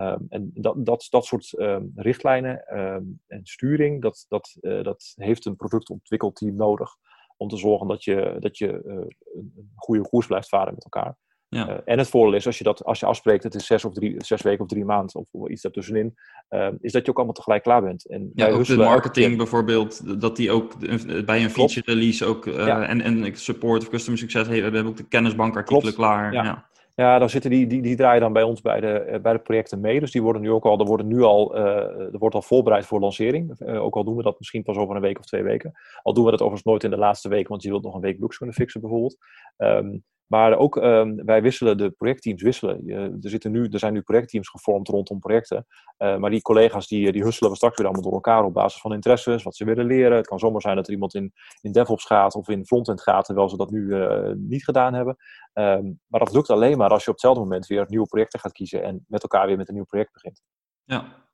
[0.00, 5.44] Um, en dat, dat, dat soort um, richtlijnen um, en sturing, dat, dat, dat heeft
[5.44, 6.90] een productontwikkelteam nodig
[7.36, 8.80] om te zorgen dat je, dat je
[9.34, 11.16] een goede koers blijft varen met elkaar.
[11.48, 11.68] Ja.
[11.68, 13.92] Uh, en het voordeel is, als je, dat, als je afspreekt, het is zes, of
[13.92, 16.14] drie, zes weken of drie maanden of iets daartussenin,
[16.80, 18.06] is dat je ook allemaal tegelijk klaar bent.
[18.06, 20.78] En ja, ook de marketing bijvoorbeeld, dat die ook
[21.24, 22.86] bij een feature release ook, ja.
[22.86, 26.32] en, en support of customer succes, hey, we hebben ook de kennisbankartikelen klaar.
[26.32, 26.74] Ja.
[26.96, 27.18] Ja.
[27.18, 30.00] Dan zitten die, die, die draaien dan bij ons bij de, bij de projecten mee.
[30.00, 33.00] Dus die worden nu ook al, er, worden nu al, er wordt al voorbereid voor
[33.00, 33.60] lancering.
[33.60, 35.72] ook al doen we dat misschien pas over een week of twee weken.
[36.02, 38.00] Al doen we dat overigens nooit in de laatste week, want je wilt nog een
[38.00, 39.16] week bugs kunnen fixen bijvoorbeeld.
[39.56, 42.88] Um, maar ook um, wij wisselen, de projectteams wisselen.
[43.22, 45.66] er, zitten nu, er zijn nu projectteams gevormd rondom projecten.
[45.98, 48.80] Uh, maar die collega's die, die husselen we straks weer allemaal door elkaar op basis
[48.80, 50.16] van interesses, wat ze willen leren.
[50.16, 53.24] Het kan zomaar zijn dat er iemand in, in DevOps gaat of in frontend gaat,
[53.24, 55.16] terwijl ze dat nu uh, niet gedaan hebben.
[55.54, 58.52] Um, maar dat lukt alleen maar als je op hetzelfde moment weer nieuwe projecten gaat
[58.52, 60.42] kiezen en met elkaar weer met een nieuw project begint.
[60.84, 61.24] Ja.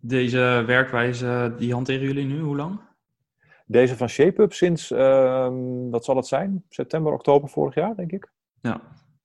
[0.00, 2.40] Deze werkwijze, die hanteren jullie nu?
[2.40, 2.80] Hoe lang?
[3.64, 6.64] Deze van ShapeUp sinds, um, wat zal het zijn?
[6.68, 8.32] September, oktober vorig jaar, denk ik.
[8.60, 8.80] Ja.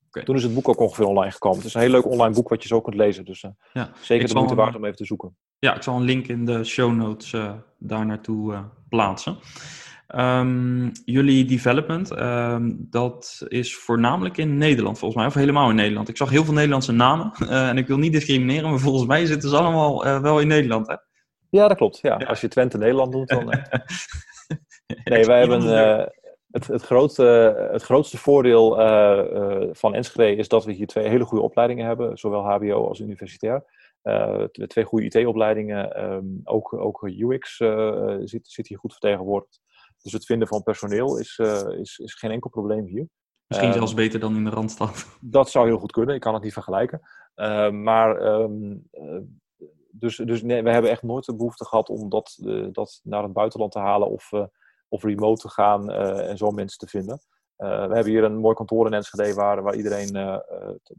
[0.10, 0.24] Okay.
[0.24, 1.58] Toen is het boek ook ongeveer online gekomen.
[1.58, 3.26] Het is een heel leuk online boek wat je zo kunt lezen.
[3.26, 3.90] Dus uh, ja.
[4.02, 5.36] zeker de moeite waard om even te zoeken.
[5.60, 9.38] Ja, ik zal een link in de show notes uh, daar naartoe uh, plaatsen.
[10.16, 16.10] Um, jullie development, um, dat is voornamelijk in Nederland volgens mij, of helemaal in Nederland.
[16.10, 17.32] Ik zag heel veel Nederlandse namen
[17.70, 20.88] en ik wil niet discrimineren, maar volgens mij zitten ze allemaal wel in Nederland.
[20.88, 20.96] Hè?
[21.50, 22.00] Ja, dat klopt.
[22.02, 22.16] Ja.
[22.20, 22.26] ja.
[22.26, 23.46] Als je Twente Nederland doet, dan.
[25.04, 26.06] nee, wij hebben uh,
[26.52, 27.24] het, het, grootste,
[27.72, 31.86] het grootste voordeel uh, uh, van Enschede is dat we hier twee hele goede opleidingen
[31.86, 33.64] hebben, zowel HBO als universitair.
[34.68, 37.58] twee goede IT-opleidingen, um, ook, ook UX
[38.24, 39.62] zit, zit hier goed vertegenwoordigd.
[40.02, 41.40] Dus het vinden van personeel is,
[41.80, 43.08] is, is geen enkel probleem hier.
[43.48, 45.18] Misschien zelfs beter dan in de Randstad.
[45.22, 47.02] Dat zou heel goed kunnen, ik kan het niet vergelijken.
[47.84, 48.90] maar um,
[50.00, 53.24] dus, dus nee, we hebben echt nooit de behoefte gehad om dat, uh, dat naar
[53.24, 54.44] het buitenland te halen of, uh,
[54.88, 57.20] of remote te gaan uh, en zo mensen te vinden.
[57.56, 60.42] we hebben hier een mooi kantoor in Enschede waar, waar iedereen,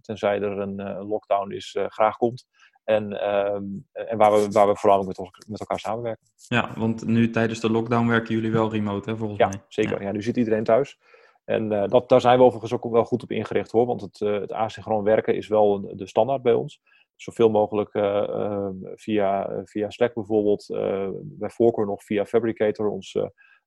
[0.02, 2.46] tenzij er een lockdown is, graag komt.
[2.84, 6.26] En, ehm, en waar, we, waar we vooral met, met elkaar samenwerken.
[6.48, 9.62] Ja, want nu tijdens de lockdown werken jullie wel remote, hè, volgens ja, mij.
[9.68, 10.00] Zeker.
[10.00, 10.06] Ja.
[10.06, 10.12] ja.
[10.12, 10.98] nu zit iedereen thuis.
[11.44, 13.86] En dat, daar zijn we overigens ook wel goed op ingericht hoor.
[13.86, 16.80] Want het, het asynchroon werken is wel de standaard bij ons
[17.22, 23.18] zoveel mogelijk uh, uh, via, via Slack bijvoorbeeld, uh, bij voorkeur nog via Fabricator, ons,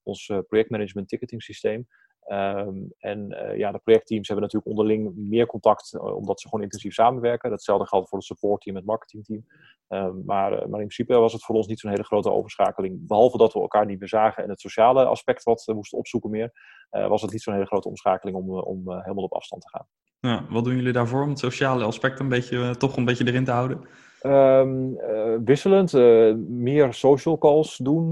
[0.04, 1.88] ons projectmanagement ticketing systeem.
[2.28, 7.50] Um, en ja, de projectteams hebben natuurlijk onderling meer contact, omdat ze gewoon intensief samenwerken.
[7.50, 9.46] Datzelfde geldt voor het supportteam en het marketingteam.
[9.88, 13.08] Um, maar, maar in principe was het voor ons niet zo'n hele grote overschakeling.
[13.08, 16.30] Behalve dat we elkaar niet meer zagen en het sociale aspect wat we moesten opzoeken
[16.30, 16.52] meer,
[16.90, 19.88] was het niet zo'n hele grote omschakeling om, om helemaal op afstand te gaan.
[20.20, 23.46] Ja, wat doen jullie daarvoor om het sociale aspect een beetje, toch een beetje erin
[23.46, 23.82] te houden?
[24.26, 28.12] Um, uh, wisselend, uh, meer social calls doen.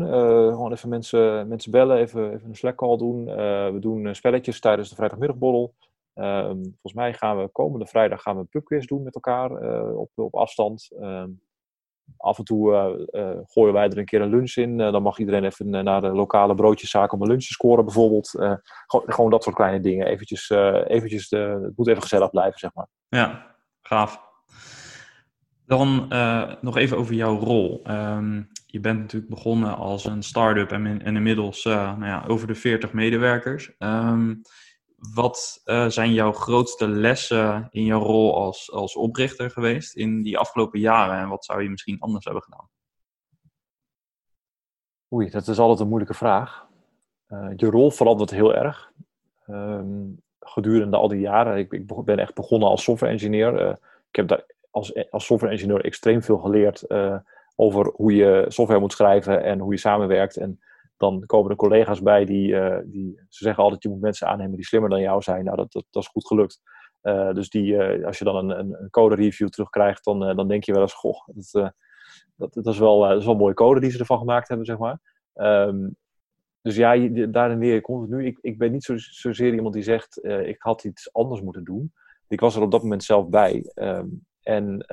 [0.51, 3.25] gewoon even mensen, mensen bellen, even, even een Slack call doen.
[3.73, 5.73] we doen spelletjes tijdens de vrijdagmiddagborrel.
[6.15, 9.51] Um, volgens mij gaan we komende vrijdag gaan we een pubquiz doen met elkaar
[9.95, 10.89] op, op afstand.
[11.01, 11.41] Um,
[12.17, 12.71] af en toe
[13.47, 14.77] gooien wij er een keer een lunch in.
[14.77, 18.29] Dan mag iedereen even naar de lokale broodjeszaak om een lunch te scoren, bijvoorbeeld.
[18.29, 20.07] Gewoon, gewoon, dat soort kleine dingen.
[20.07, 20.49] Eventjes,
[20.87, 22.87] eventjes de, het moet even gezellig blijven, zeg maar.
[23.07, 24.29] Ja, gaaf.
[25.71, 26.07] Dan
[26.61, 27.81] nog even over jouw rol.
[27.87, 32.55] Um, je bent natuurlijk begonnen als een start-up en, en inmiddels nou ja, over de
[32.55, 33.71] 40 medewerkers.
[33.79, 34.41] Um,
[35.13, 40.37] wat uh, zijn jouw grootste lessen in jouw rol als, als oprichter geweest in die
[40.37, 41.17] afgelopen jaren?
[41.17, 42.69] En wat zou je misschien anders hebben gedaan?
[45.13, 46.67] Oei, dat is altijd een moeilijke vraag.
[47.55, 48.91] Je rol verandert heel erg.
[49.47, 51.57] Um, gedurende al die jaren.
[51.57, 53.69] Ik, ik, ben echt begonnen als software engineer.
[54.09, 56.85] Ik heb daar als, als software engineer extreem veel geleerd
[57.55, 60.37] over hoe je software moet schrijven en hoe je samenwerkt.
[60.37, 60.59] En
[60.97, 64.55] dan komen er collega's bij die, uh, die, ze zeggen altijd, je moet mensen aannemen
[64.55, 65.43] die slimmer dan jou zijn.
[65.43, 66.61] Nou, dat, dat, dat is goed gelukt.
[67.03, 70.71] Uh, dus die, als je dan een, een, code review terugkrijgt, dan, dan denk je
[70.71, 71.73] wel eens, goh, dat,
[72.35, 74.77] dat, dat, is wel, dat is wel mooie code die ze ervan gemaakt hebben, zeg
[74.77, 74.99] maar.
[75.33, 75.95] Um,
[76.61, 78.25] dus ja, daarin leer je continu.
[78.25, 81.93] Ik, ik ben niet zo, zozeer iemand die zegt, ik had iets anders moeten doen.
[82.27, 83.71] Ik was er op dat moment zelf bij.
[83.73, 84.07] Ehm,
[84.43, 84.85] en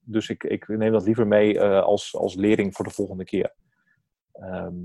[0.00, 3.54] dus ik, ik neem dat liever mee als, als lering voor de volgende keer.
[4.32, 4.76] Ehm,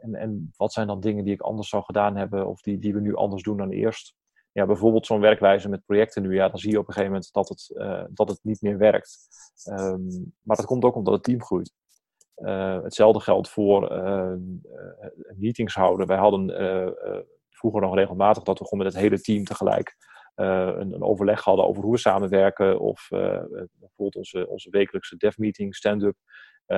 [0.00, 2.94] en, en wat zijn dan dingen die ik anders zou gedaan hebben of die, die
[2.94, 4.14] we nu anders doen dan eerst?
[4.52, 7.32] Ja, bijvoorbeeld zo'n werkwijze met projecten nu, ja, dan zie je op een gegeven moment
[7.32, 9.18] dat het, uh, dat het niet meer werkt.
[9.70, 11.72] Um, maar dat komt ook omdat het team groeit.
[12.82, 14.34] Hetzelfde geldt voor uh,
[15.36, 16.06] meetings houden.
[16.06, 16.46] Wij hadden
[17.50, 19.96] vroeger nog regelmatig dat we gewoon met het hele team tegelijk
[20.34, 22.80] een, een, overleg hadden over hoe we samenwerken.
[22.80, 26.16] Of bijvoorbeeld onze, onze wekelijkse dev meeting, stand-up.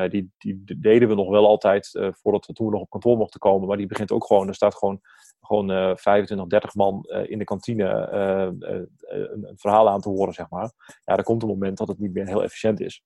[0.08, 3.40] Die, die deden we nog wel altijd voordat we toen we nog op kantoor mochten
[3.40, 3.68] komen.
[3.68, 5.00] Maar die begint ook gewoon, er staat gewoon,
[5.40, 10.50] gewoon uh, 25, 30 man in de kantine een, een, verhaal aan te horen, zeg
[10.50, 10.72] maar.
[11.04, 13.02] Ja, er komt een moment dat het niet meer heel efficiënt is.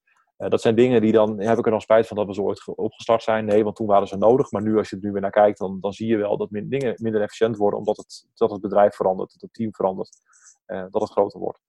[0.49, 2.67] Dat zijn dingen die dan, heb ik er nog spijt van dat we zo ooit
[2.67, 3.45] opgestart zijn.
[3.45, 4.51] Nee, want toen waren ze nodig.
[4.51, 6.49] Maar nu, als je er nu weer naar kijkt, dan, dan zie je wel dat
[6.51, 7.79] dingen minder efficiënt worden.
[7.79, 10.19] Omdat het, dat het bedrijf verandert, dat het team verandert.
[10.67, 11.61] dat het groter wordt.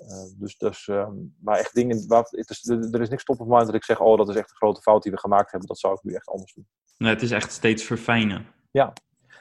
[0.00, 3.46] Uh, dus, dus ehm, maar echt dingen, waar, het is, er is niks top of
[3.46, 5.68] mind dat ik zeg, oh dat is echt een grote fout die we gemaakt hebben,
[5.68, 6.68] dat zou ik nu echt anders doen.
[6.96, 8.46] Nee, het is echt steeds verfijnen.
[8.70, 8.92] Ja,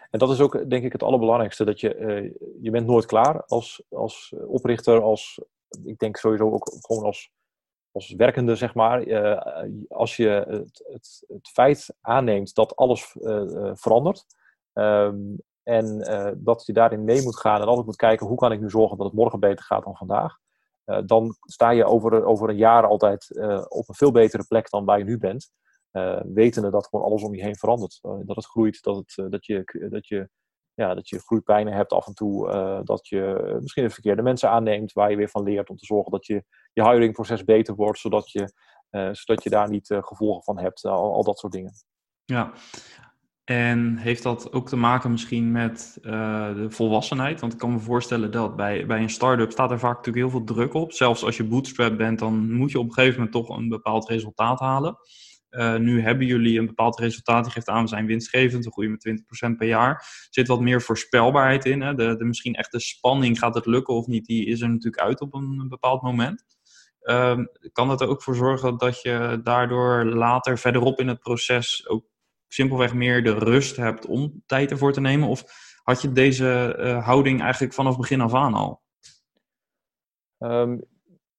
[0.10, 3.44] en dat is ook denk ik het allerbelangrijkste, dat je, uh, je bent nooit klaar
[3.46, 5.42] als, als oprichter, als,
[5.84, 7.32] ik denk sowieso ook gewoon als,
[7.92, 9.08] als werkende, zeg maar.
[9.08, 9.42] Uh,
[9.90, 10.28] als je
[10.88, 13.18] het, het, feit aanneemt dat alles
[13.74, 14.26] verandert,
[14.74, 15.98] um, en
[16.38, 18.98] dat je daarin mee moet gaan en altijd moet kijken hoe kan ik nu zorgen
[18.98, 20.38] dat het morgen beter gaat dan vandaag.
[20.92, 24.70] Eh, dan sta je over, over een jaar altijd eh, op een veel betere plek
[24.70, 25.52] dan waar je nu bent.
[26.24, 28.00] Wetende dat gewoon alles om je heen verandert.
[28.02, 30.30] dat het groeit, dat, het, dat, je, dat, je,
[30.82, 32.50] ja, dat je groeipijnen hebt af en toe.
[32.84, 36.12] dat je misschien de verkeerde mensen aanneemt waar je weer van leert om te zorgen
[36.12, 38.54] dat je, je hiringproces beter wordt, zodat je,
[39.12, 40.86] zodat je daar niet gevolgen van hebt.
[40.86, 41.74] Al, al dat soort dingen.
[42.26, 42.52] Ja,
[43.44, 47.40] en heeft dat ook te maken misschien met de volwassenheid?
[47.40, 50.30] Want ik kan me voorstellen dat bij, bij een start-up staat er vaak natuurlijk heel
[50.30, 50.92] veel druk op.
[50.92, 54.10] Zelfs als je bootstrap bent, dan moet je op een gegeven moment toch een bepaald
[54.10, 54.98] resultaat halen.
[55.52, 57.44] Uh, nu hebben jullie een bepaald resultaat.
[57.44, 59.90] Die geeft aan, we zijn winstgevend, we groeien met 20% per jaar.
[59.90, 61.82] Er zit wat meer voorspelbaarheid in.
[61.82, 61.94] Hè?
[61.94, 65.04] De, de, misschien echt de spanning, gaat het lukken of niet, die is er natuurlijk
[65.04, 66.46] uit op een, bepaald moment.
[67.02, 67.40] Uh,
[67.72, 72.06] kan dat er ook voor zorgen dat je daardoor later verderop in het proces ook
[72.48, 75.28] simpelweg meer de rust hebt om tijd ervoor te nemen?
[75.28, 75.44] Of
[75.84, 78.82] had je deze uh, houding eigenlijk vanaf begin af aan al?
[80.38, 80.82] Um,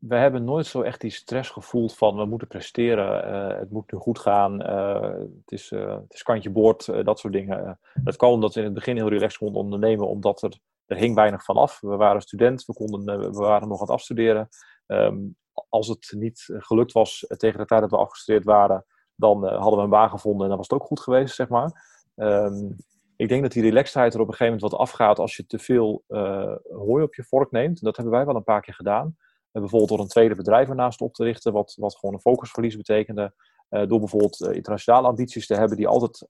[0.08, 3.92] we hebben nooit zo echt die stress gevoeld van we moeten presteren, uh, het moet
[3.92, 7.78] nu goed gaan, uh, het, is, het is kantje boord, dat soort dingen.
[7.94, 11.14] dat kwam omdat we in het begin heel relaxed konden ondernemen, omdat er, er hing
[11.14, 11.80] weinig van af.
[11.80, 14.48] We waren student, we, konden, we waren nog aan het afstuderen.
[14.86, 15.36] Um,
[15.68, 18.84] als het niet gelukt was tegen de tijd dat we afgestudeerd waren,
[19.14, 22.00] dan hadden we een baan gevonden en dan was het ook goed geweest, zeg maar.
[22.14, 22.76] Um,
[23.16, 25.58] ik denk dat die relaxedheid er op een gegeven moment wat afgaat als je te
[25.58, 26.04] veel
[26.68, 27.82] hooi op je vork neemt.
[27.82, 29.16] Dat hebben wij wel een paar keer gedaan.
[29.52, 32.76] Uh, bijvoorbeeld door een tweede bedrijf ernaast op te richten, wat, wat gewoon een focusverlies
[32.76, 33.34] betekende.
[33.68, 36.26] door bijvoorbeeld internationale ambities te hebben die altijd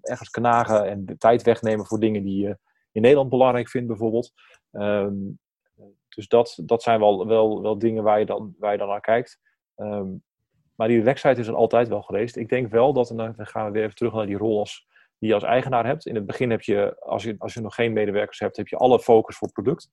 [0.00, 2.58] ergens knagen en de tijd wegnemen voor dingen die je
[2.92, 4.32] in Nederland belangrijk vindt, bijvoorbeeld.
[4.70, 5.38] Um,
[6.08, 9.00] dus dat, dat zijn wel, wel, wel dingen waar je dan, waar je dan naar
[9.00, 9.38] kijkt.
[9.76, 10.22] Um,
[10.74, 12.36] maar die relaxheid is er altijd wel geweest.
[12.36, 14.86] Ik denk wel dat, en dan gaan we weer even terug naar die rol als,
[15.18, 16.06] die je als eigenaar hebt.
[16.06, 18.76] In het begin heb je als, je, als je nog geen medewerkers hebt, heb je
[18.76, 19.90] alle focus voor product.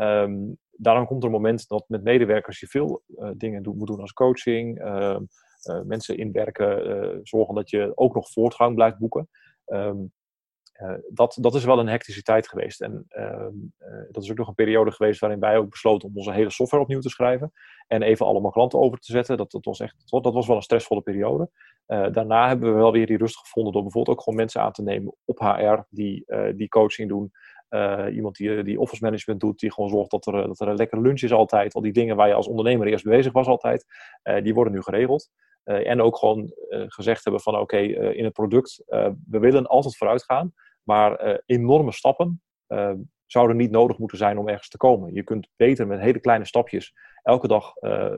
[0.00, 4.00] Um, daarom komt er een moment dat met medewerkers je veel uh, dingen moet doen
[4.00, 5.16] als coaching, uh,
[5.64, 9.28] uh, mensen inwerken, eh, zorgen dat je ook nog voortgang blijft boeken.
[9.66, 9.92] Uh,
[11.08, 12.80] dat, dat is wel een hectische tijd geweest.
[12.80, 13.06] En
[14.10, 16.82] dat is ook nog een periode geweest waarin wij ook besloten om onze hele software
[16.82, 17.52] opnieuw te schrijven.
[17.86, 19.36] En even allemaal klanten over te zetten.
[19.36, 21.50] Dat, dat, was, echt, dat was wel een stressvolle periode.
[21.86, 24.82] Daarna hebben we wel weer die rust gevonden door bijvoorbeeld ook gewoon mensen aan te
[24.82, 26.24] nemen op HR die,
[26.56, 27.30] die coaching doen.
[28.12, 31.00] Iemand die, die office management doet, die gewoon zorgt dat er, dat er een lekkere
[31.00, 31.74] lunch is altijd.
[31.74, 33.84] Al die dingen waar je als ondernemer eerst bezig was altijd,
[34.42, 35.30] die worden nu geregeld.
[35.64, 37.78] en ook gewoon gezegd hebben van oké,
[38.12, 38.82] in het product,
[39.26, 40.52] we willen altijd vooruit gaan.
[40.90, 42.92] Maar uh, enorme stappen uh,
[43.26, 45.14] zouden niet nodig moeten zijn om ergens te komen.
[45.14, 48.12] Je kunt beter met hele kleine stapjes elke dag uh,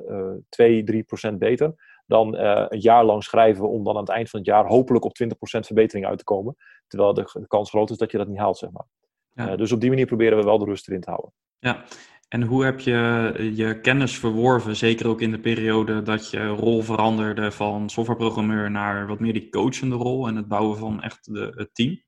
[0.49, 1.75] 2, 3 procent beter
[2.07, 5.15] dan een jaar lang schrijven om dan aan het eind van het jaar hopelijk op
[5.15, 6.57] 20 procent verbetering uit te komen.
[6.87, 8.87] Terwijl de, de, kans groot is dat je dat niet haalt, zeg maar.
[9.35, 9.57] Ja.
[9.57, 11.33] dus op die manier proberen we wel de rust erin te houden.
[11.59, 11.85] Ja,
[12.33, 16.83] en hoe heb je je kennis verworven, zeker ook in de periode dat je rol
[16.83, 21.53] veranderde van softwareprogrammeur naar wat meer die coachende rol en het bouwen van echt de,
[21.57, 22.03] het team?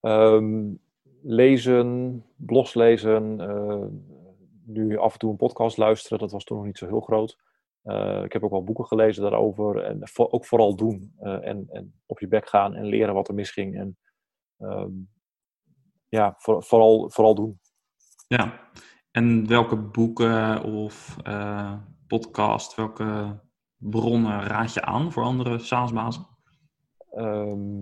[0.00, 0.80] Um,
[1.22, 3.86] lezen, blogs lezen, uh,
[4.64, 7.38] nu af en toe een podcast luisteren, dat was toen nog niet zo heel groot.
[8.24, 9.82] ik heb ook wel boeken gelezen daarover.
[9.82, 11.12] En ook vooral doen.
[11.20, 13.76] en, en op je bek gaan en leren wat er misging.
[13.76, 13.98] En
[14.58, 14.90] ehm,
[16.08, 17.60] ja, vooral, vooral doen.
[18.26, 18.60] Ja,
[19.10, 21.16] en welke boeken of
[22.06, 23.40] podcast, welke
[23.76, 26.26] bronnen raad je aan voor andere SaaS-bazen?
[27.10, 27.80] Ehm,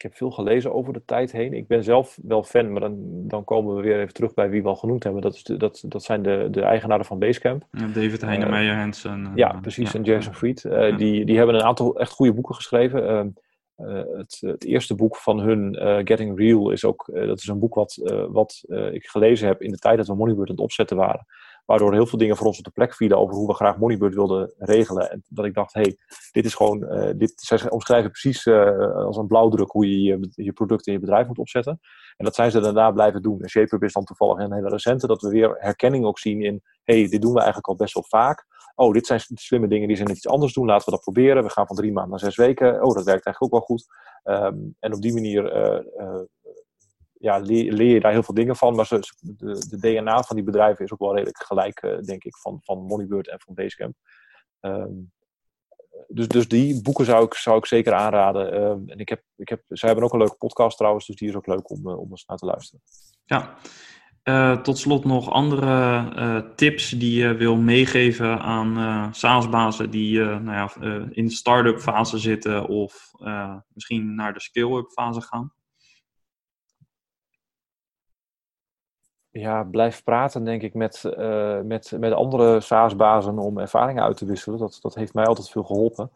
[0.00, 1.52] ik heb veel gelezen over de tijd heen.
[1.52, 2.96] Ik ben zelf wel fan, maar dan,
[3.28, 5.22] dan komen we weer even terug bij wie we al genoemd hebben.
[5.22, 7.66] Dat, is dat, dat zijn de, de eigenaren van Basecamp.
[7.70, 9.32] David Heinemeijer, uh, Hansen.
[9.34, 9.94] ja, precies.
[9.94, 10.64] En Jason Fried.
[10.64, 13.34] Uh, die, die hebben een aantal echt goede boeken geschreven.
[13.80, 17.58] Uh, het, het, eerste boek van hun, uh, Getting Real, is ook dat is een
[17.58, 17.94] boek wat,
[18.30, 18.62] wat
[18.92, 21.26] ik gelezen heb in de tijd dat we Moneybird aan het opzetten waren.
[21.66, 24.14] Waardoor heel veel dingen voor ons op de plek vielen over hoe we graag Moneybird
[24.14, 25.10] wilden regelen.
[25.10, 25.96] En dat ik dacht, hé, hey,
[26.32, 26.78] dit is gewoon,
[27.16, 31.38] dit, zij omschrijven precies als een blauwdruk hoe je, je product in je bedrijf moet
[31.38, 31.80] opzetten.
[32.16, 33.40] En dat zijn ze daarna blijven doen.
[33.40, 36.62] En ShapeUp is dan toevallig een hele recente, dat we weer herkenning ook zien in,
[36.84, 38.46] hé, hey, dit doen we eigenlijk al best wel vaak.
[38.80, 41.42] Oh, dit zijn slimme dingen die ze net iets anders doen, laten we dat proberen.
[41.42, 42.74] We gaan van drie maanden naar zes weken.
[42.74, 43.86] Oh, dat werkt eigenlijk ook wel goed.
[44.24, 46.20] Um, en op die manier uh,
[47.12, 48.74] ja, leer, je daar heel veel dingen van.
[48.74, 52.24] Maar ze, de, de, DNA van die bedrijven is ook wel redelijk gelijk, uh, denk
[52.24, 53.94] ik, van, van Moneybird en van Basecamp.
[54.60, 55.12] Um,
[56.08, 58.62] dus, dus die boeken zou ik, zou ik zeker aanraden.
[58.62, 61.28] Um, en ik heb, ik heb, zij hebben ook een leuke podcast trouwens, dus die
[61.28, 62.82] is ook leuk om, om eens naar te luisteren.
[63.24, 63.56] Ja.
[64.24, 70.70] Uh, tot slot nog andere tips die je wil meegeven aan SaaS-bazen die nou ja,
[71.10, 73.12] in de start-up fase zitten of
[73.72, 75.52] misschien naar de scale-up fase gaan?
[79.30, 84.24] ja, blijf praten, denk ik, met, uh, met, met andere SaaS-bazen om ervaringen uit te
[84.24, 84.58] wisselen.
[84.58, 86.10] Dat, dat heeft mij altijd veel geholpen.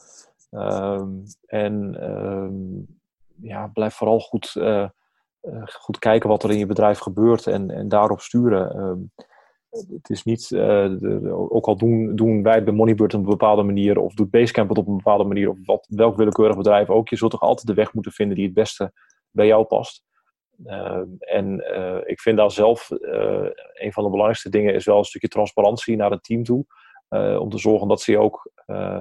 [0.50, 2.86] Um, en um,
[3.40, 4.88] ja, blijf vooral goed, uh, uh,
[5.64, 8.78] goed kijken wat er in je bedrijf gebeurt en, en daarop sturen.
[8.78, 9.12] Um,
[9.74, 13.98] het is niet, de, ook al doen, doen wij bij Moneybird op een bepaalde manier,
[13.98, 17.16] of doet Basecamp het op een bepaalde manier, of wat, welk willekeurig bedrijf ook, je
[17.16, 18.92] zult toch altijd de weg moeten vinden die het beste
[19.30, 20.04] bij jou past.
[20.64, 22.90] Ehm, en uh, ik vind daar zelf
[23.72, 26.64] een van de belangrijkste dingen is wel een stukje transparantie naar het team toe.
[27.38, 28.50] Om te zorgen dat ze, ook,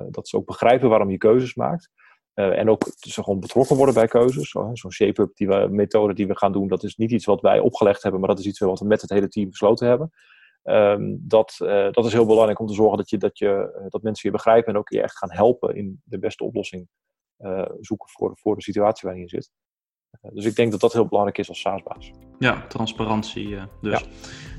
[0.10, 1.90] dat ze ook begrijpen waarom je keuzes maakt.
[2.34, 4.50] En ook ze gewoon betrokken worden bij keuzes.
[4.50, 7.60] Zo'n shape-up die we, methode die we gaan doen, dat is niet iets wat wij
[7.60, 10.12] opgelegd hebben, maar dat is iets wat we met het hele team besloten hebben.
[10.64, 11.56] Um, dat,
[11.92, 14.74] dat is heel belangrijk om te zorgen dat, je, dat, je, dat mensen je begrijpen
[14.74, 16.88] en ook je echt gaan helpen in de beste oplossing
[17.80, 19.52] zoeken voor, voor de situatie waarin je zit.
[20.34, 22.12] Dus ik denk dat dat heel belangrijk is als SaaS-baas.
[22.40, 24.06] Ja, transparantie eh, dus.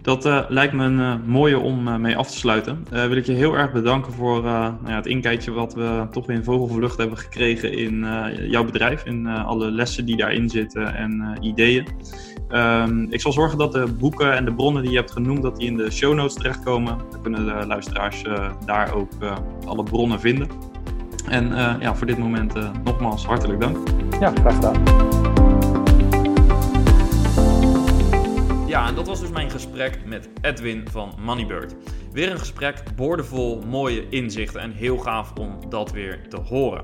[0.03, 2.87] Dat uh, lijkt me een uh, mooie om mee af te sluiten.
[2.91, 6.37] wil ik je heel erg bedanken voor nou ja, het inkijkje wat we toch weer
[6.37, 8.07] in vogelvlucht hebben gekregen in
[8.49, 9.05] jouw bedrijf.
[9.05, 11.87] In alle lessen die daarin zitten en ideeën.
[12.51, 15.57] Um, ik zal zorgen dat de boeken en de bronnen die je hebt genoemd, dat
[15.57, 16.99] die in de show notes terechtkomen.
[17.11, 18.23] Dan kunnen de luisteraars
[18.67, 19.13] daar ook
[19.67, 20.49] alle bronnen vinden.
[21.29, 21.49] En
[21.81, 23.77] ja, voor dit moment nogmaals hartelijk dank.
[24.21, 25.44] Ja, graag gedaan.
[28.75, 31.75] Ja, en dat was dus mijn gesprek met Edwin van Moneybird.
[32.13, 36.83] Weer een gesprek boordevol mooie inzichten en heel gaaf om dat weer te horen.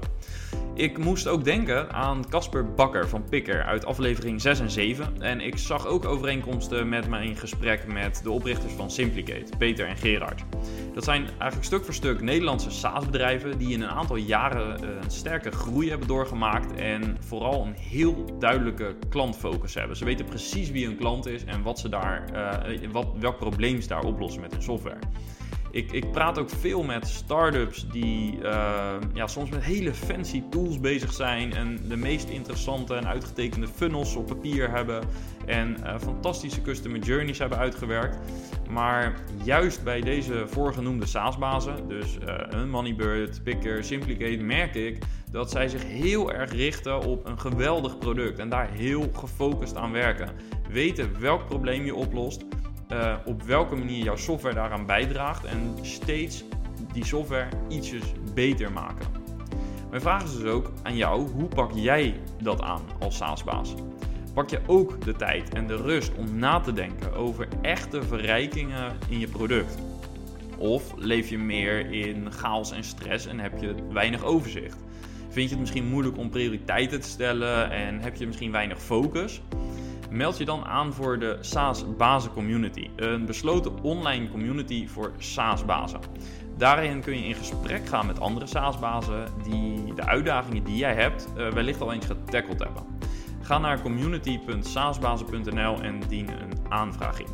[0.81, 5.23] Ik moest ook denken aan Casper Bakker van Picker uit aflevering 6 en 7.
[5.23, 9.97] En ik zag ook overeenkomsten met mijn gesprek met de oprichters van Simplicate, Peter en
[9.97, 10.45] Gerard.
[10.95, 15.11] Dat zijn eigenlijk stuk voor stuk Nederlandse SaaS-bedrijven die in een aantal jaren eh, een
[15.11, 19.97] sterke groei hebben doorgemaakt en vooral een heel duidelijke klantfocus hebben.
[19.97, 23.81] Ze weten precies wie hun klant is en wat ze daar, uh, wat, welk probleem
[23.81, 24.99] ze daar oplossen met hun software.
[25.71, 30.81] Ik, ik praat ook veel met startups die uh, ja, soms met hele fancy tools
[30.81, 35.05] bezig zijn en de meest interessante en uitgetekende funnels op papier hebben
[35.47, 38.19] en uh, fantastische customer journeys hebben uitgewerkt.
[38.71, 39.15] Maar
[39.45, 42.19] juist bij deze voorgenoemde SaaS-bazen, dus
[42.53, 44.99] uh, Moneybird, Picker, Simplicate, merk ik
[45.31, 49.93] dat zij zich heel erg richten op een geweldig product en daar heel gefocust aan
[49.93, 50.31] werken.
[50.71, 52.45] Weten welk probleem je oplost
[52.93, 56.45] uh, op welke manier jouw software daaraan bijdraagt en steeds
[56.93, 59.07] die software ietsjes beter maken.
[59.91, 63.75] Mijn vraag is dus ook aan jou, hoe pak jij dat aan als SaaS-baas?
[64.35, 68.97] Pak je ook de tijd en de rust om na te denken over echte verrijkingen
[69.09, 69.79] in je product?
[70.59, 74.77] Of leef je meer in chaos en stress en heb je weinig overzicht?
[75.29, 79.43] Vind je het misschien moeilijk om prioriteiten te stellen en heb je misschien weinig focus?
[80.11, 85.65] Meld je dan aan voor de SaaS Bazen Community, een besloten online community voor SaaS
[85.65, 86.01] bazen.
[86.57, 91.29] Daarin kun je in gesprek gaan met andere SaaS-bazen die de uitdagingen die jij hebt
[91.37, 92.83] uh, wellicht al eens getackled hebben.
[93.43, 97.27] Ga naar community.saasbazen.nl en dien een aanvraag in.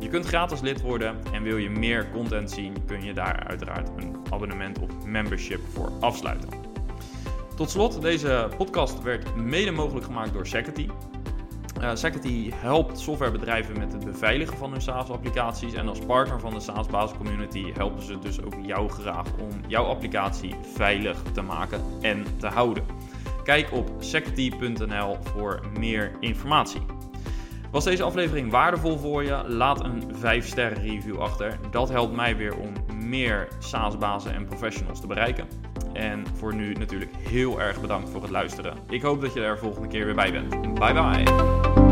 [0.00, 3.88] Je kunt gratis lid worden en wil je meer content zien, kun je daar uiteraard
[3.96, 6.48] een abonnement of membership voor afsluiten.
[7.56, 10.88] Tot slot, deze podcast werd mede mogelijk gemaakt door Security.
[11.84, 15.72] Uh, helpt softwarebedrijven met het beveiligen van hun SaaS-applicaties.
[15.72, 19.84] En als partner van de SaaS Community helpen ze dus ook jou graag om jouw
[19.84, 22.84] applicatie veilig te maken en te houden.
[23.42, 26.82] Kijk op security.nl voor meer informatie.
[27.70, 29.44] Was deze aflevering waardevol voor je?
[29.48, 31.58] Laat een 5 sterren review achter.
[31.70, 32.72] Dat helpt mij weer om
[33.06, 35.46] meer SaaS-bazen en professionals te bereiken.
[35.94, 38.76] En voor nu natuurlijk heel erg bedankt voor het luisteren.
[38.88, 40.74] Ik hoop dat je er volgende keer weer bij bent.
[40.74, 41.83] Bye bye.